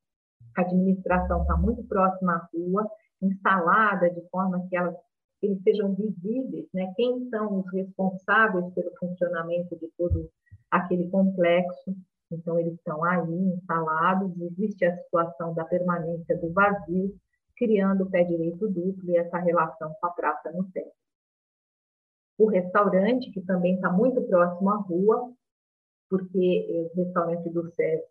[0.58, 2.90] A administração está muito próxima à rua,
[3.22, 4.96] instalada de forma que elas
[5.42, 6.94] eles sejam visíveis, né?
[6.96, 10.30] Quem são os responsáveis pelo funcionamento de todo
[10.70, 11.96] aquele complexo?
[12.32, 14.38] Então eles estão aí instalados.
[14.40, 17.16] Existe a situação da permanência do vazio,
[17.56, 20.92] criando o pé direito duplo e essa relação com a praça no centro.
[22.38, 25.34] O restaurante, que também está muito próximo à rua,
[26.10, 28.10] porque o restaurante do SESC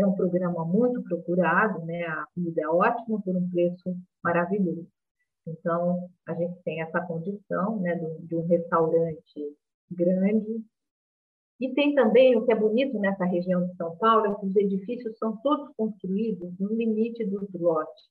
[0.00, 2.02] é um programa muito procurado, né?
[2.04, 4.86] a comida é ótima por um preço maravilhoso.
[5.46, 9.56] Então, a gente tem essa condição né, de um restaurante
[9.90, 10.62] grande.
[11.60, 14.56] E tem também, o que é bonito nessa região de São Paulo, é que os
[14.56, 18.04] edifícios são todos construídos no limite dos lotes.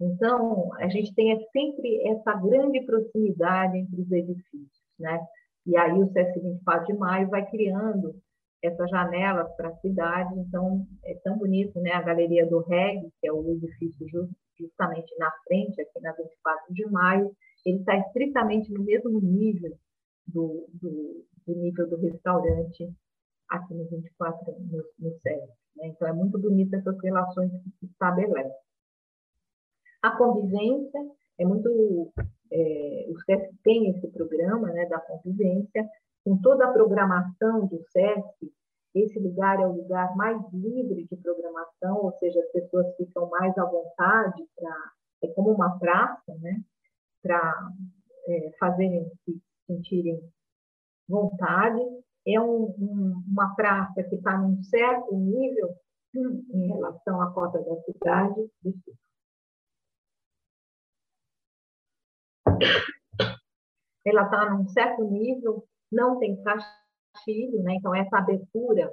[0.00, 4.82] Então, a gente tem sempre essa grande proximidade entre os edifícios.
[4.98, 5.24] Né?
[5.66, 8.14] E aí o SESC 24 de Maio vai criando
[8.62, 11.90] essas janelas para a cidade, então é tão bonito, né?
[11.92, 14.06] A Galeria do Reg, que é o edifício
[14.58, 17.34] justamente na frente, aqui na 24 de maio,
[17.66, 19.76] ele está estritamente no mesmo nível
[20.26, 22.88] do, do, do, nível do restaurante
[23.48, 25.20] aqui no 24, no, no.
[25.76, 25.88] Né?
[25.88, 28.52] Então, é muito bonita essas relações que se estabelecem.
[30.02, 31.00] A convivência
[31.38, 32.12] é muito...
[32.54, 35.88] É, o SESC tem esse programa né, da convivência,
[36.24, 38.52] com toda a programação do SESC,
[38.94, 43.56] esse lugar é o lugar mais livre de programação, ou seja, as pessoas ficam mais
[43.56, 44.92] à vontade para
[45.22, 46.62] é como uma praça, né?
[47.22, 47.70] Para
[48.26, 50.20] é, fazerem se sentirem
[51.08, 51.80] vontade.
[52.26, 55.74] É um, um, uma praça que está num certo nível
[56.14, 58.50] em relação à cota da cidade.
[64.04, 67.74] Ela está num certo nível não tem castilho, né?
[67.74, 68.92] então essa abertura,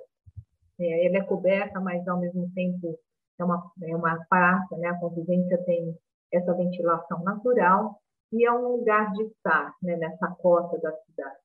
[0.80, 3.00] é, ela é coberta, mas ao mesmo tempo
[3.40, 4.90] é uma, é uma praça, né?
[4.90, 5.98] a convivência tem
[6.32, 8.00] essa ventilação natural
[8.32, 9.96] e é um lugar de estar né?
[9.96, 11.38] nessa cota da cidade.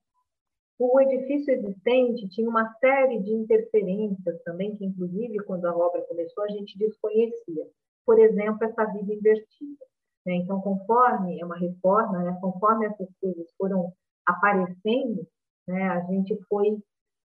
[0.78, 6.42] O edifício existente tinha uma série de interferências também, que inclusive quando a obra começou
[6.44, 7.64] a gente desconhecia.
[8.04, 9.84] Por exemplo, essa vida invertida.
[10.26, 10.34] Né?
[10.36, 12.36] Então, conforme é uma reforma, né?
[12.40, 13.92] conforme essas coisas foram
[14.26, 15.26] aparecendo,
[15.66, 15.88] né?
[15.88, 16.78] A gente foi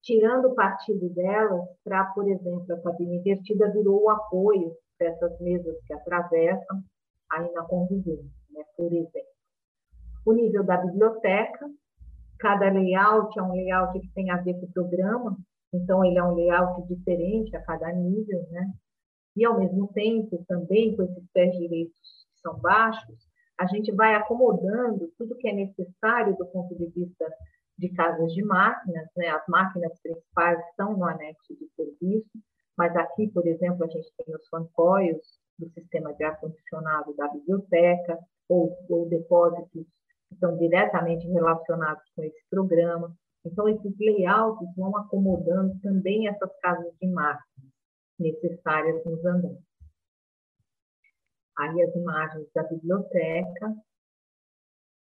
[0.03, 5.93] tirando partido delas para, por exemplo, a cabine invertida virou o apoio dessas mesas que
[5.93, 6.83] atravessam
[7.31, 8.65] aí na convivência, né?
[8.77, 9.31] por exemplo.
[10.25, 11.67] O nível da biblioteca,
[12.39, 15.37] cada layout é um layout que tem a ver com o programa,
[15.73, 18.73] então ele é um layout diferente a cada nível, né?
[19.37, 24.15] E ao mesmo tempo, também com esses pés direitos que são baixos, a gente vai
[24.15, 27.27] acomodando tudo que é necessário do ponto de vista
[27.81, 29.29] de casas de máquinas, né?
[29.29, 32.31] as máquinas principais estão no anexo de serviço,
[32.77, 38.19] mas aqui, por exemplo, a gente tem os fancoios do sistema de ar-condicionado da biblioteca,
[38.49, 39.87] ou, ou depósitos
[40.29, 43.15] que estão diretamente relacionados com esse programa.
[43.45, 47.71] Então, esses layouts vão acomodando também essas casas de máquinas
[48.19, 49.59] necessárias nos andares.
[51.57, 53.75] Aí as imagens da biblioteca,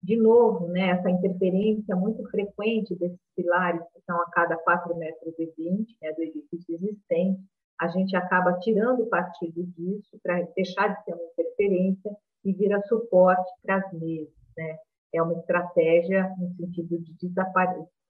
[0.03, 5.33] de novo, né, essa interferência muito frequente desses pilares que são a cada 4,20 metros
[5.39, 7.41] e 20, né, do edifício existente,
[7.79, 12.11] a gente acaba tirando partido disso para deixar de ser uma interferência
[12.43, 14.33] e vira suporte para as mesas.
[14.57, 14.77] Né?
[15.13, 17.33] É uma estratégia no sentido de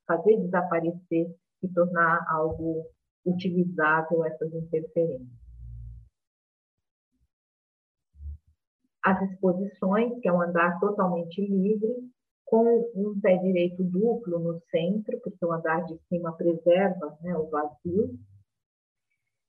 [0.07, 2.85] fazer desaparecer e tornar algo
[3.25, 5.42] utilizável essas interferências.
[9.03, 11.93] As exposições, que é um andar totalmente livre,
[12.45, 17.49] com um pé direito duplo no centro, porque o andar de cima preserva né, o
[17.49, 18.17] vazio.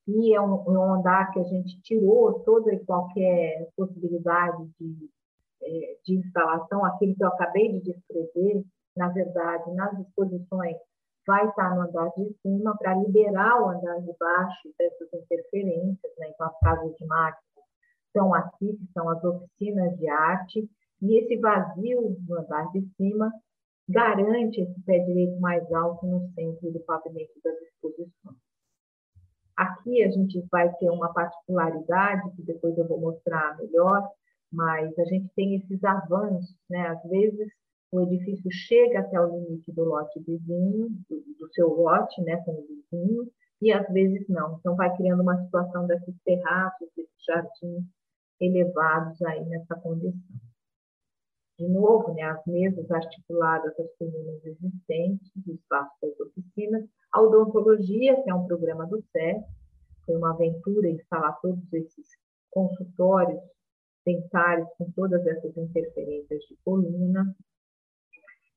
[0.08, 5.10] E é um, é um, andar que a gente tirou toda e qualquer possibilidade de,
[5.62, 8.64] é, de instalação, aquilo que eu acabei de descrever,
[8.96, 10.76] na verdade, nas exposições,
[11.26, 16.28] vai estar no andar de cima para liberar o andar de baixo dessas interferências, né?
[16.28, 17.53] então as casas de máquina
[18.14, 20.70] estão aqui, que são as oficinas de arte,
[21.02, 23.32] e esse vazio no andar de cima
[23.88, 28.38] garante esse pé direito mais alto no centro do pavimento das exposições.
[29.56, 34.08] Aqui a gente vai ter uma particularidade, que depois eu vou mostrar melhor,
[34.50, 36.88] mas a gente tem esses avanços, né?
[36.88, 37.48] Às vezes
[37.92, 42.52] o edifício chega até o limite do lote vizinho, do, do seu lote, né, com
[42.52, 43.30] o vizinho,
[43.62, 44.56] e às vezes não.
[44.58, 47.84] Então vai criando uma situação desses terraços, desses jardins
[48.40, 50.36] elevados aí nessa condição.
[51.58, 58.20] de novo, né, as mesas articuladas às colunas existentes, o espaço das oficinas, a odontologia,
[58.22, 59.44] que é um programa do SES,
[60.04, 62.08] foi uma aventura instalar todos esses
[62.50, 63.40] consultórios
[64.04, 67.34] dentários com todas essas interferências de coluna.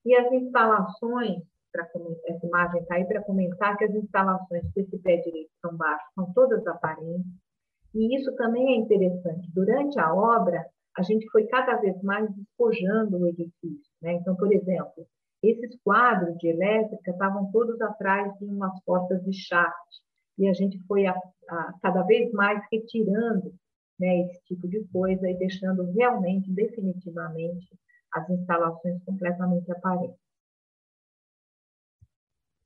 [0.05, 1.87] E as instalações, para
[2.27, 6.13] essa imagem está aí para comentar que as instalações que esse pé direito são baixos
[6.15, 7.46] são todas aparentes.
[7.97, 9.51] E isso também é interessante.
[9.51, 10.63] Durante a obra,
[10.95, 13.91] a gente foi cada vez mais despojando o edifício.
[13.99, 14.13] Né?
[14.13, 15.07] Então, por exemplo,
[15.41, 19.89] esses quadros de elétrica estavam todos atrás de umas portas de shaft,
[20.37, 21.19] e a gente foi a,
[21.49, 23.51] a, cada vez mais retirando
[23.99, 27.67] né, esse tipo de coisa e deixando realmente, definitivamente,
[28.13, 30.19] as instalações completamente aparentes.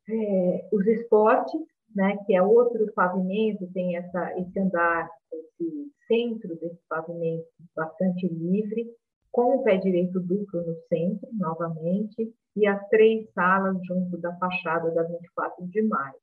[0.09, 1.61] É, os esportes,
[1.95, 8.87] né, que é outro pavimento, tem essa, esse andar, esse centro desse pavimento bastante livre,
[9.31, 14.91] com o pé direito duplo no centro, novamente, e as três salas junto da fachada
[14.91, 16.15] da 24 de maio.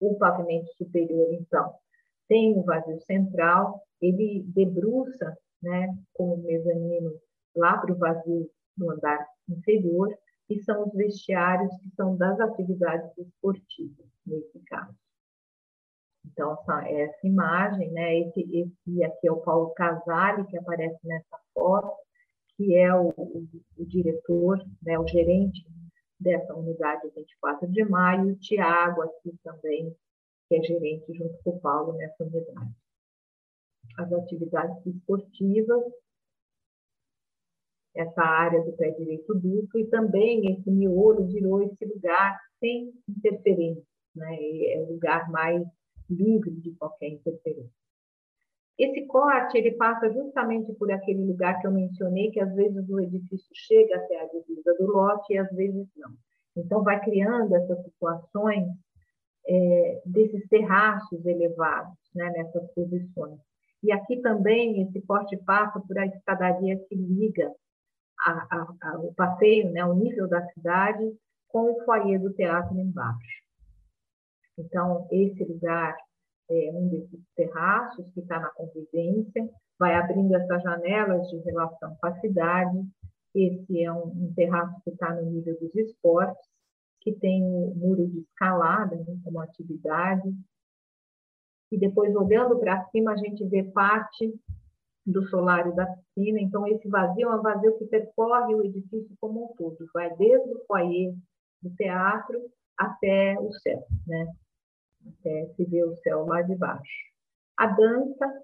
[0.00, 1.72] O pavimento superior, então,
[2.28, 7.12] tem o vazio central, ele debruça né, com o mezanino
[7.56, 10.08] lá para o vazio no andar inferior,
[10.48, 14.94] e são os vestiários que são das atividades esportivas, nesse caso.
[16.24, 21.92] Então, essa imagem, né, esse, esse aqui é o Paulo Casale, que aparece nessa foto,
[22.56, 25.66] que é o, o, o diretor, né, o gerente
[26.18, 29.94] dessa unidade 24 de maio, e o Tiago aqui também,
[30.48, 32.70] que é gerente junto com o Paulo nessa unidade.
[33.98, 35.82] As atividades esportivas,
[37.94, 43.84] essa área do pé direito duplo, e também esse miolo virou esse lugar sem interferência,
[44.14, 44.36] né?
[44.72, 45.62] é o lugar mais
[46.08, 47.82] livre de qualquer interferência.
[48.78, 53.00] Esse corte ele passa justamente por aquele lugar que eu mencionei, que às vezes o
[53.00, 56.10] edifício chega até a divisa do lote e às vezes não.
[56.56, 58.68] Então, vai criando essas situações
[59.46, 63.38] é, desses terraços elevados né, nessas posições.
[63.82, 67.52] E aqui também esse corte passa por a escadaria que liga
[68.26, 71.16] a, a, o passeio, né, o nível da cidade,
[71.48, 73.42] com o foyer do teatro embaixo.
[74.58, 75.96] Então, esse lugar
[76.50, 79.48] é um desses terraços que está na convivência,
[79.78, 82.86] vai abrindo essas janelas de relação com a cidade.
[83.34, 86.46] Esse é um, um terraço que está no nível dos esportes,
[87.00, 90.32] que tem o muro de escalada né, como atividade.
[91.70, 94.32] E depois, olhando para cima, a gente vê parte
[95.04, 96.40] do solário da piscina.
[96.40, 100.52] Então, esse vazio é um vazio que percorre o edifício como um todo, vai desde
[100.52, 101.14] o foyer
[101.62, 102.40] do teatro
[102.76, 104.26] até o céu, né?
[105.06, 107.12] Até se ver o céu lá de baixo.
[107.58, 108.42] A dança,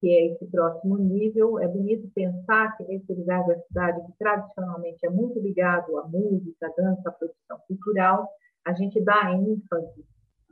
[0.00, 5.04] que é esse próximo nível, é bonito pensar que nesse lugar da cidade, que tradicionalmente
[5.04, 8.28] é muito ligado à música, à dança, à produção cultural,
[8.64, 10.04] a gente dá ênfase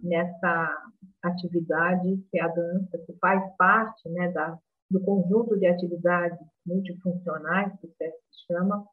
[0.03, 0.91] nessa
[1.23, 4.59] atividade que é a dança, que faz parte né, da,
[4.91, 8.87] do conjunto de atividades multifuncionais, que o SESC chama,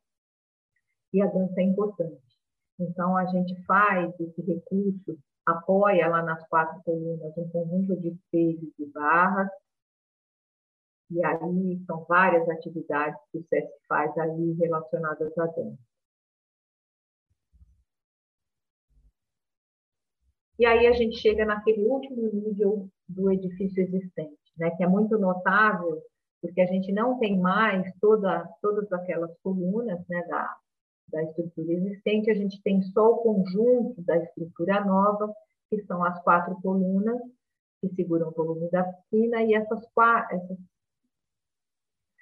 [1.14, 2.22] e a dança é importante.
[2.80, 8.74] Então, a gente faz esse recurso, apoia lá nas quatro colunas um conjunto de espelhos
[8.80, 9.50] e barras,
[11.12, 15.78] e aí são várias atividades que o SESC faz ali relacionadas à dança.
[20.58, 25.18] E aí a gente chega naquele último nível do edifício existente, né, que é muito
[25.18, 26.02] notável,
[26.42, 30.56] porque a gente não tem mais toda, todas aquelas colunas né, da,
[31.10, 35.34] da estrutura existente, a gente tem só o conjunto da estrutura nova,
[35.70, 37.20] que são as quatro colunas
[37.82, 40.58] que seguram o volume da piscina, e essas, quatro, essas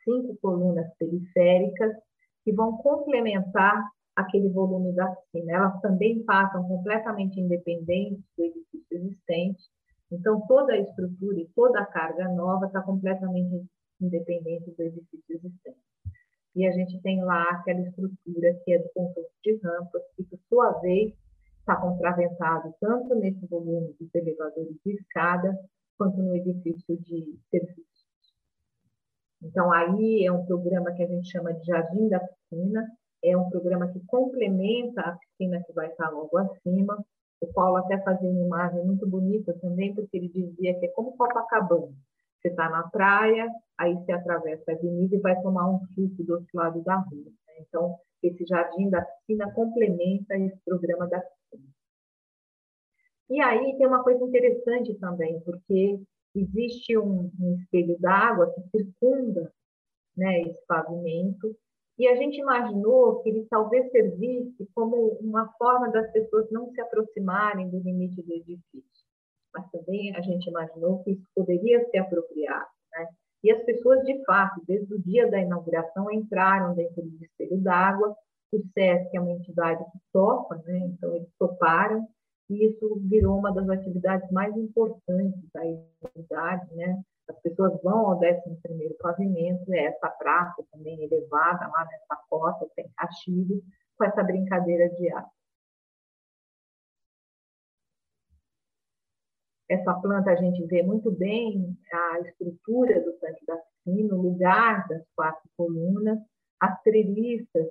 [0.04, 1.96] cinco colunas periféricas
[2.44, 3.84] que vão complementar
[4.16, 5.54] aquele volume da piscina.
[5.54, 9.64] Elas também passam completamente independentes do edifício existente,
[10.12, 13.66] então toda a estrutura e toda a carga nova está completamente
[14.00, 15.80] independente do edifício existente.
[16.56, 20.40] E a gente tem lá aquela estrutura que é do conjunto de rampas, que, por
[20.50, 21.14] sua vez,
[21.60, 25.58] está contraventado tanto nesse volume dos elevadores de escada,
[25.98, 27.92] quanto no edifício de serviços.
[29.42, 32.86] Então, aí é um programa que a gente chama de Jardim da Piscina,
[33.24, 37.04] é um programa que complementa a piscina que vai estar logo acima.
[37.42, 41.18] O Paulo até fazia uma imagem muito bonita também, porque ele dizia que é como
[41.18, 41.92] Copacabana.
[42.40, 46.34] Você está na praia, aí você atravessa a avenida e vai tomar um suco do
[46.34, 47.26] outro lado da rua.
[47.26, 47.54] Né?
[47.68, 51.70] Então, esse jardim da piscina complementa esse programa da piscina.
[53.30, 56.00] E aí tem uma coisa interessante também, porque
[56.36, 59.52] existe um, um espelho d'água que circunda
[60.16, 61.56] né, esse pavimento
[62.02, 66.82] E a gente imaginou que ele talvez servisse como uma forma das pessoas não se
[66.82, 69.06] aproximarem do limite do edifício.
[69.54, 72.66] Mas também a gente imaginou que isso poderia ser apropriado.
[72.92, 73.08] Né?
[73.44, 78.16] E as pessoas, de fato, desde o dia da inauguração, entraram dentro do espelho d'água.
[78.52, 80.80] O SESC é uma entidade que topa, né?
[80.80, 82.08] então eles toparam,
[82.50, 87.00] e isso virou uma das atividades mais importantes da entidade, né?
[87.32, 92.90] As pessoas vão ao 11º pavimento, é essa praça também elevada lá nessa cota, sem
[92.98, 93.64] castilho,
[93.98, 95.26] com essa brincadeira de ar.
[99.70, 104.86] Essa planta a gente vê muito bem a estrutura do tanque da piscina, o lugar
[104.90, 106.20] das quatro colunas,
[106.60, 107.68] as treliças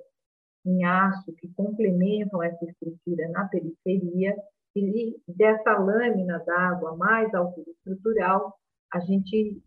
[0.65, 4.35] em aço que complementam essa estrutura na periferia
[4.75, 8.57] e dessa lâmina d'água mais autoestrutural,
[8.93, 9.61] a gente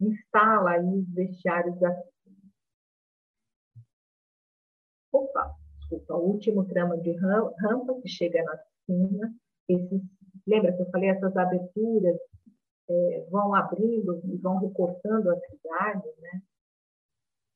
[0.00, 1.90] instala aí os vestiários da
[5.12, 9.34] Opa, desculpa, o último tramo de rampa que chega na piscina,
[9.68, 10.02] esses
[10.48, 12.16] Lembra que eu falei, essas aberturas
[12.88, 16.42] é, vão abrindo e vão recortando a cidade, né?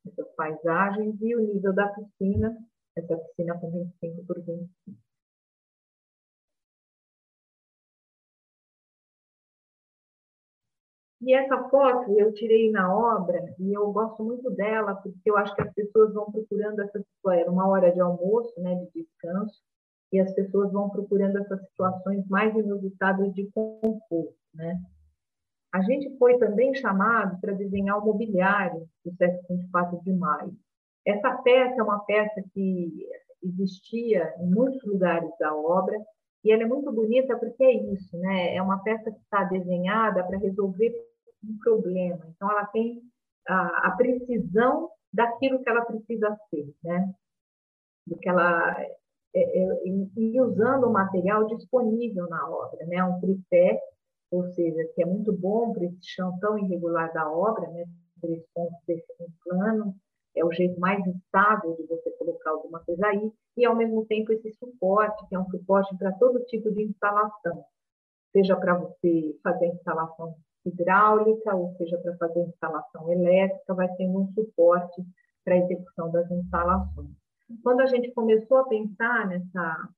[0.07, 2.55] essas paisagens, e o nível da piscina,
[2.95, 4.68] essa piscina com 25 por 25.
[11.23, 15.55] E essa foto eu tirei na obra e eu gosto muito dela porque eu acho
[15.55, 17.01] que as pessoas vão procurando essa
[17.31, 19.62] era uma hora de almoço, né, de descanso,
[20.12, 24.83] e as pessoas vão procurando essas situações mais inusitadas de conforto, né?
[25.73, 30.53] A gente foi também chamado para desenhar o mobiliário do SESC 24 de maio.
[31.07, 33.09] Essa peça é uma peça que
[33.43, 35.97] existia em muitos lugares da obra
[36.45, 38.57] e ela é muito bonita porque é isso, né?
[38.57, 40.93] É uma peça que está desenhada para resolver
[41.45, 42.24] um problema.
[42.28, 43.03] Então, ela tem
[43.49, 47.12] a, a precisão daquilo que ela precisa ser, né?
[48.07, 48.90] Do que ela é,
[49.34, 53.03] é, e usando o material disponível na obra, né?
[53.05, 53.80] Um tripé,
[54.30, 57.84] ou seja, que é muito bom para esse chão tão irregular da obra, né?
[58.20, 59.07] Três pontos desse
[59.45, 59.95] plano,
[60.34, 64.32] é o jeito mais estável de você colocar alguma coisa aí, e ao mesmo tempo
[64.32, 67.64] esse suporte, que é um suporte para todo tipo de instalação,
[68.32, 70.34] seja para você fazer instalação
[70.65, 75.03] hidráulica, ou seja para fazer instalação elétrica, vai tendo um suporte
[75.45, 77.11] para a execução das instalações.
[77.63, 79.89] Quando a gente começou a pensar nessa,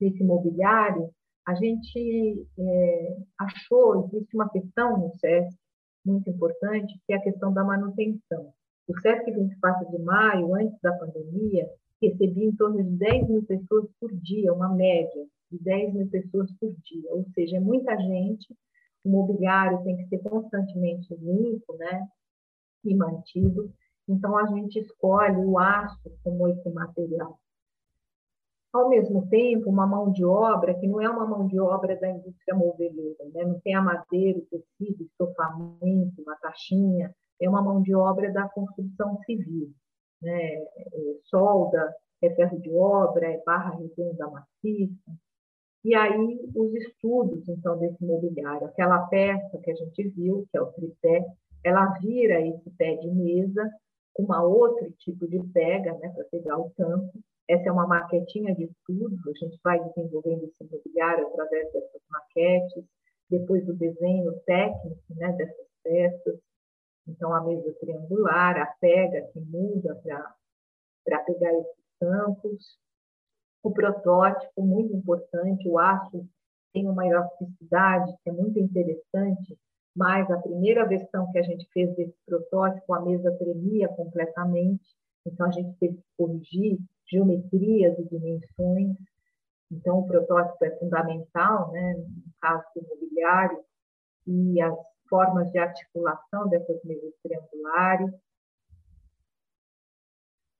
[0.00, 1.10] nesse mobiliário,
[1.46, 5.56] a gente é, achou, existe uma questão no SESC
[6.04, 8.52] muito importante, que é a questão da manutenção.
[8.86, 11.68] O SESC 24 de maio, antes da pandemia,
[12.00, 16.50] recebia em torno de 10 mil pessoas por dia, uma média de 10 mil pessoas
[16.60, 18.54] por dia, ou seja, é muita gente,
[19.04, 22.06] o mobiliário tem que ser constantemente limpo, né,
[22.84, 23.72] e mantido,
[24.08, 27.38] então, a gente escolhe o aço como esse material.
[28.72, 32.08] Ao mesmo tempo, uma mão de obra que não é uma mão de obra da
[32.08, 33.44] indústria moveleira, né?
[33.44, 38.48] não tem a madeira, o tecido, estofamento, uma taxinha, é uma mão de obra da
[38.48, 39.72] construção civil.
[40.22, 40.54] Né?
[40.54, 40.68] É
[41.24, 45.12] solda, é ferro de obra, é barra redonda maciça.
[45.84, 48.66] E aí, os estudos, então, desse mobiliário.
[48.66, 51.24] Aquela peça que a gente viu, que é o tripé,
[51.64, 53.68] ela vira esse pé de mesa
[54.18, 57.12] uma outro tipo de pega, né, para pegar o tampo.
[57.48, 62.84] Essa é uma maquetinha de estudo, a gente vai desenvolvendo esse mobiliário através dessas maquetes,
[63.30, 66.40] depois o desenho técnico né, dessas peças.
[67.06, 69.94] Então, a mesa triangular, a pega que muda
[71.04, 72.78] para pegar esses tampos.
[73.62, 76.26] O protótipo, muito importante, o aço
[76.72, 79.58] tem uma elasticidade que é muito interessante,
[79.96, 84.84] mas a primeira versão que a gente fez desse protótipo, a mesa tremia completamente,
[85.26, 86.78] então a gente teve que corrigir
[87.10, 88.96] geometrias e dimensões.
[89.70, 93.58] Então, o protótipo é fundamental, né, no caso do mobiliário,
[94.26, 94.78] e as
[95.08, 98.10] formas de articulação dessas mesas triangulares.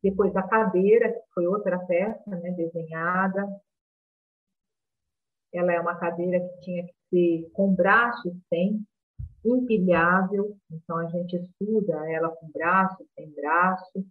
[0.03, 3.47] Depois, a cadeira, que foi outra peça né, desenhada.
[5.53, 8.85] Ela é uma cadeira que tinha que ser com braços sem,
[9.45, 14.05] empilhável, então a gente estuda ela com braço, sem braço,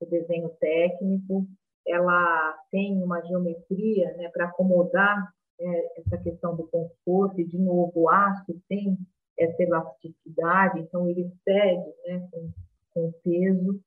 [0.00, 1.46] o desenho técnico,
[1.86, 7.92] ela tem uma geometria né, para acomodar é, essa questão do conforto, e de novo
[7.94, 8.98] o aço tem
[9.38, 12.50] essa elasticidade, então ele cede né, com,
[12.92, 13.80] com peso.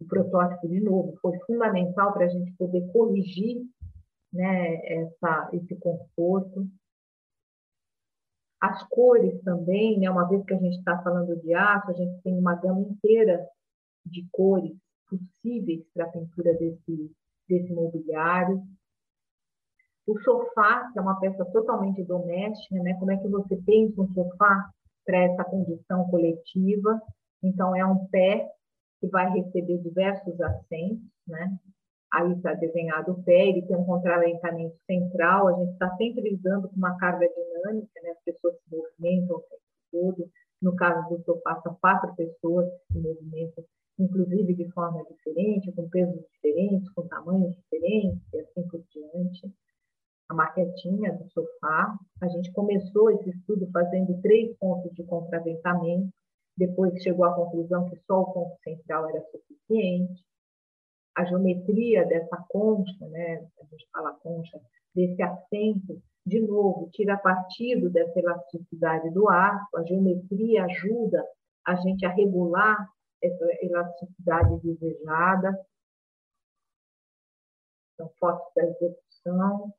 [0.00, 3.64] O protótipo, de novo, foi fundamental para a gente poder corrigir
[4.32, 6.68] né, essa, esse conforto.
[8.60, 10.10] As cores também, né?
[10.10, 13.46] uma vez que a gente está falando de aço, a gente tem uma gama inteira
[14.04, 14.74] de cores
[15.08, 17.12] possíveis para a pintura desse,
[17.48, 18.62] desse mobiliário.
[20.06, 22.94] O sofá, que é uma peça totalmente doméstica, né?
[22.94, 24.70] Como é que você pensa um sofá
[25.04, 27.00] para essa condição coletiva?
[27.42, 28.50] Então, é um pé
[29.04, 31.58] que vai receber diversos assentos, né?
[32.12, 36.68] Aí está desenhado o pé, ele tem um contraventamento central, a gente está sempre lidando
[36.68, 38.10] com uma carga dinâmica, né?
[38.10, 40.30] As pessoas se movimentam o tempo todo.
[40.62, 43.64] No caso do sofá, são quatro pessoas que se movimentam,
[43.98, 49.52] inclusive de forma diferente, com pesos diferentes, com tamanhos diferentes, e assim por diante.
[50.30, 51.94] A maquetinha do sofá.
[52.22, 56.10] A gente começou esse estudo fazendo três pontos de contraventamento,
[56.56, 60.24] depois chegou à conclusão que só o ponto central era suficiente.
[61.16, 64.60] A geometria dessa concha, né, a gente fala concha,
[64.94, 71.24] desse assento, de novo, tira partido dessa elasticidade do arco, a geometria ajuda
[71.66, 72.88] a gente a regular
[73.22, 75.66] essa elasticidade desejada.
[77.94, 79.72] Então, fotos da execução,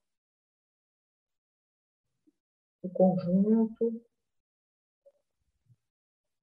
[2.82, 4.02] o conjunto,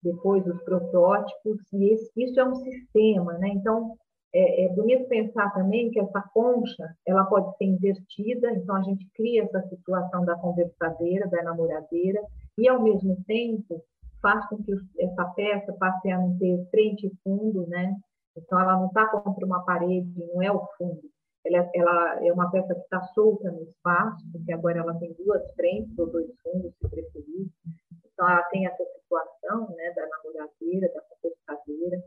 [0.02, 3.48] depois os protótipos, e esse, isso é um sistema, né?
[3.48, 3.96] Então,
[4.34, 9.06] é, é, bonito pensar também que essa concha, ela pode ser invertida, então a gente
[9.14, 12.20] cria essa situação da conversadeira, da namoradeira,
[12.56, 13.82] e ao mesmo tempo
[14.22, 17.94] faz com que essa peça passe a não ter frente e fundo, né?
[18.36, 21.02] Então ela não está contra uma parede, não é o fundo.
[21.44, 25.42] Ela, ela é uma peça que está solta no espaço, porque agora ela tem duas
[25.54, 27.48] frentes ou dois fundos, se preferir.
[28.18, 32.02] Ela tem essa situação, né, da namoradeira, da conversadeira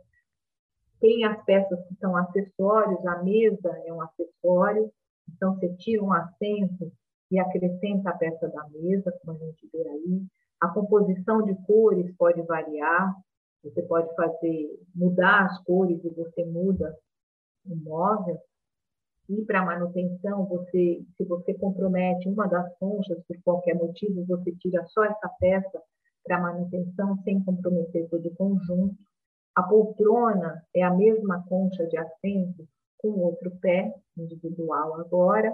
[1.00, 4.92] tem as peças que são acessórios, a mesa é um acessório,
[5.30, 6.92] então você tira um assento
[7.30, 10.26] e acrescenta a peça da mesa, como a gente vê aí.
[10.60, 13.14] A composição de cores pode variar,
[13.64, 16.98] você pode fazer mudar as cores e você muda
[17.66, 18.40] o móvel.
[19.28, 24.86] E para manutenção, você, se você compromete uma das conchas por qualquer motivo, você tira
[24.88, 25.82] só essa peça
[26.24, 28.96] para manutenção sem comprometer todo o conjunto.
[29.56, 35.52] A poltrona é a mesma concha de assento com outro pé individual agora.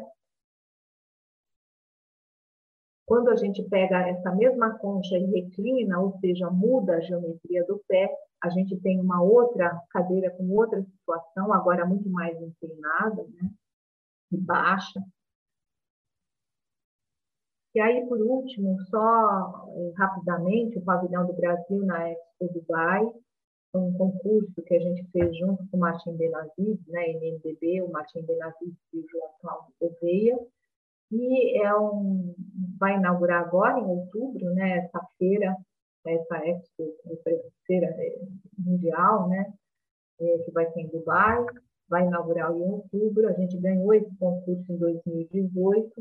[3.12, 7.78] Quando a gente pega essa mesma concha e reclina, ou seja, muda a geometria do
[7.86, 8.10] pé,
[8.42, 13.52] a gente tem uma outra cadeira com outra situação, agora muito mais inclinada, né?
[14.32, 15.02] E baixa.
[17.76, 23.06] E aí, por último, só eh, rapidamente, o pavilhão do Brasil na Expo Dubai,
[23.76, 28.22] um concurso que a gente fez junto com o Martin Benavides, né, MMDB, o Martin
[28.22, 30.40] Benavides e o João Cláudio Gouveia,
[31.12, 32.34] e é um,
[32.80, 35.56] vai inaugurar agora, em outubro, né, essa feira,
[36.06, 36.96] essa expo,
[37.66, 38.20] feira é,
[38.58, 39.54] mundial, né,
[40.20, 41.46] é, que vai ser em Dubai,
[41.90, 45.92] vai inaugurar em outubro, a gente ganhou esse concurso em 2018,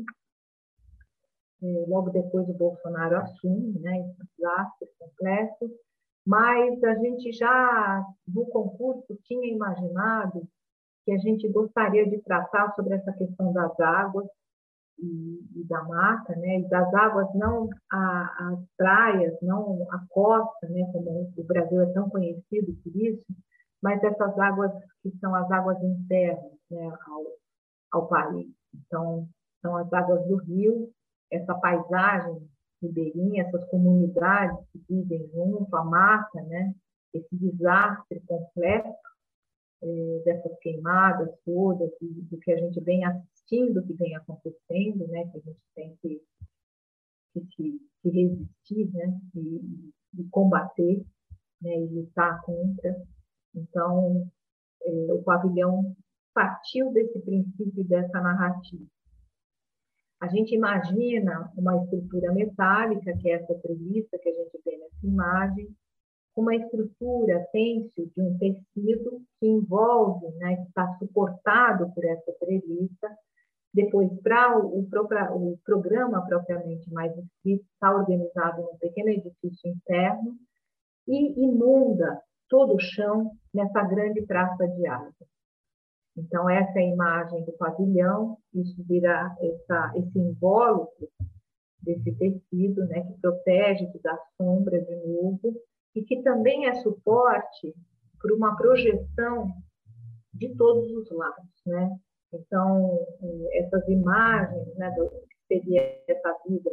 [1.63, 5.69] é, logo depois o Bolsonaro assume, né, esse desastre completo,
[6.25, 10.47] mas a gente já, no concurso, tinha imaginado
[11.03, 14.27] que a gente gostaria de tratar sobre essa questão das águas
[15.01, 16.59] e, e da mata, né?
[16.59, 20.89] E das águas, não as praias, não a costa, né?
[20.91, 23.25] Como o Brasil é tão conhecido por isso,
[23.81, 24.71] mas essas águas
[25.01, 26.93] que são as águas internas, né?
[27.07, 27.23] Ao,
[27.91, 28.47] ao país.
[28.73, 29.27] Então,
[29.61, 30.89] são as águas do rio,
[31.31, 32.47] essa paisagem
[32.81, 36.73] ribeirinha, essas comunidades que vivem junto, a mata, né?
[37.13, 38.89] esse desastre completo
[40.23, 45.27] dessas queimadas todas, do que a gente vem assistindo, que vem acontecendo, né?
[45.31, 46.21] que a gente tem que,
[47.33, 49.19] que, que resistir né?
[49.35, 51.03] e, e combater
[51.61, 51.79] né?
[51.79, 52.95] e lutar contra.
[53.55, 54.29] Então,
[54.83, 55.95] é, o pavilhão
[56.33, 58.85] partiu desse princípio, dessa narrativa.
[60.19, 65.07] A gente imagina uma estrutura metálica, que é essa treliça que a gente vê nessa
[65.07, 65.75] imagem,
[66.35, 73.17] uma estrutura têncil de um tecido que envolve, né, que está suportado por essa treliça.
[73.73, 80.35] Depois, para o, o, programa propriamente mais escrito, está organizado num pequeno edifício interno
[81.07, 85.31] e inunda todo o chão nessa grande praça de árvores.
[86.17, 91.07] Então, essa é a imagem do pavilhão, isso vira essa, esse invólucro
[91.81, 95.55] desse tecido, né, que protege da sombra de novo,
[95.95, 97.73] e que também é suporte
[98.19, 99.51] para uma projeção
[100.33, 101.97] de todos os lados, né?
[102.33, 103.05] Então,
[103.53, 106.71] essas imagens, né, do que seria essa vida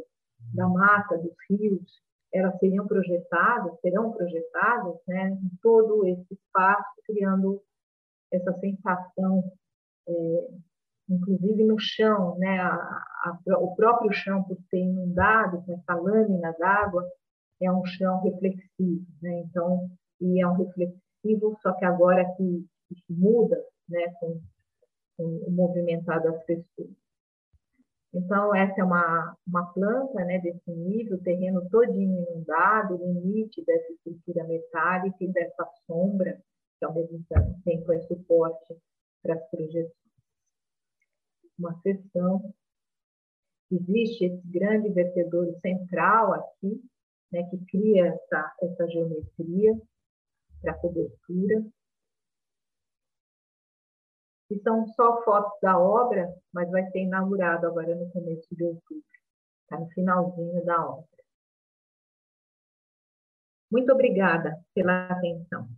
[0.54, 2.00] da mata, dos rios,
[2.32, 7.60] elas seriam projetadas, serão projetadas, né, em todo esse espaço, criando
[8.30, 9.42] essa sensação,
[10.06, 10.48] é,
[11.08, 12.60] inclusive no chão, né?
[12.60, 17.04] A, a, o próprio chão, por ser inundado com essa lâmina d'água,
[17.60, 19.40] é um chão reflexivo, né?
[19.40, 19.90] Então,
[20.20, 24.12] e é um reflexivo, só que agora que, que muda, né?
[24.20, 24.40] Com,
[25.16, 26.90] com o movimentar das pessoas.
[28.12, 34.44] Então, essa é uma, uma planta né, desse nível, terreno todinho inundado, limite dessa estrutura
[34.44, 36.40] metálica e dessa sombra,
[36.78, 37.22] que ao mesmo
[37.64, 38.76] tempo é suporte
[39.22, 39.92] para as projeções.
[41.58, 42.54] Uma seção.
[43.70, 46.80] Existe esse grande vertedor central aqui,
[47.32, 49.72] né, que cria essa, essa geometria
[50.60, 51.64] para cobertura
[54.48, 59.04] que são só fotos da obra, mas vai ser inaugurado agora no começo de outubro.
[59.62, 61.06] Está no finalzinho da obra.
[63.70, 65.68] Muito obrigada pela atenção.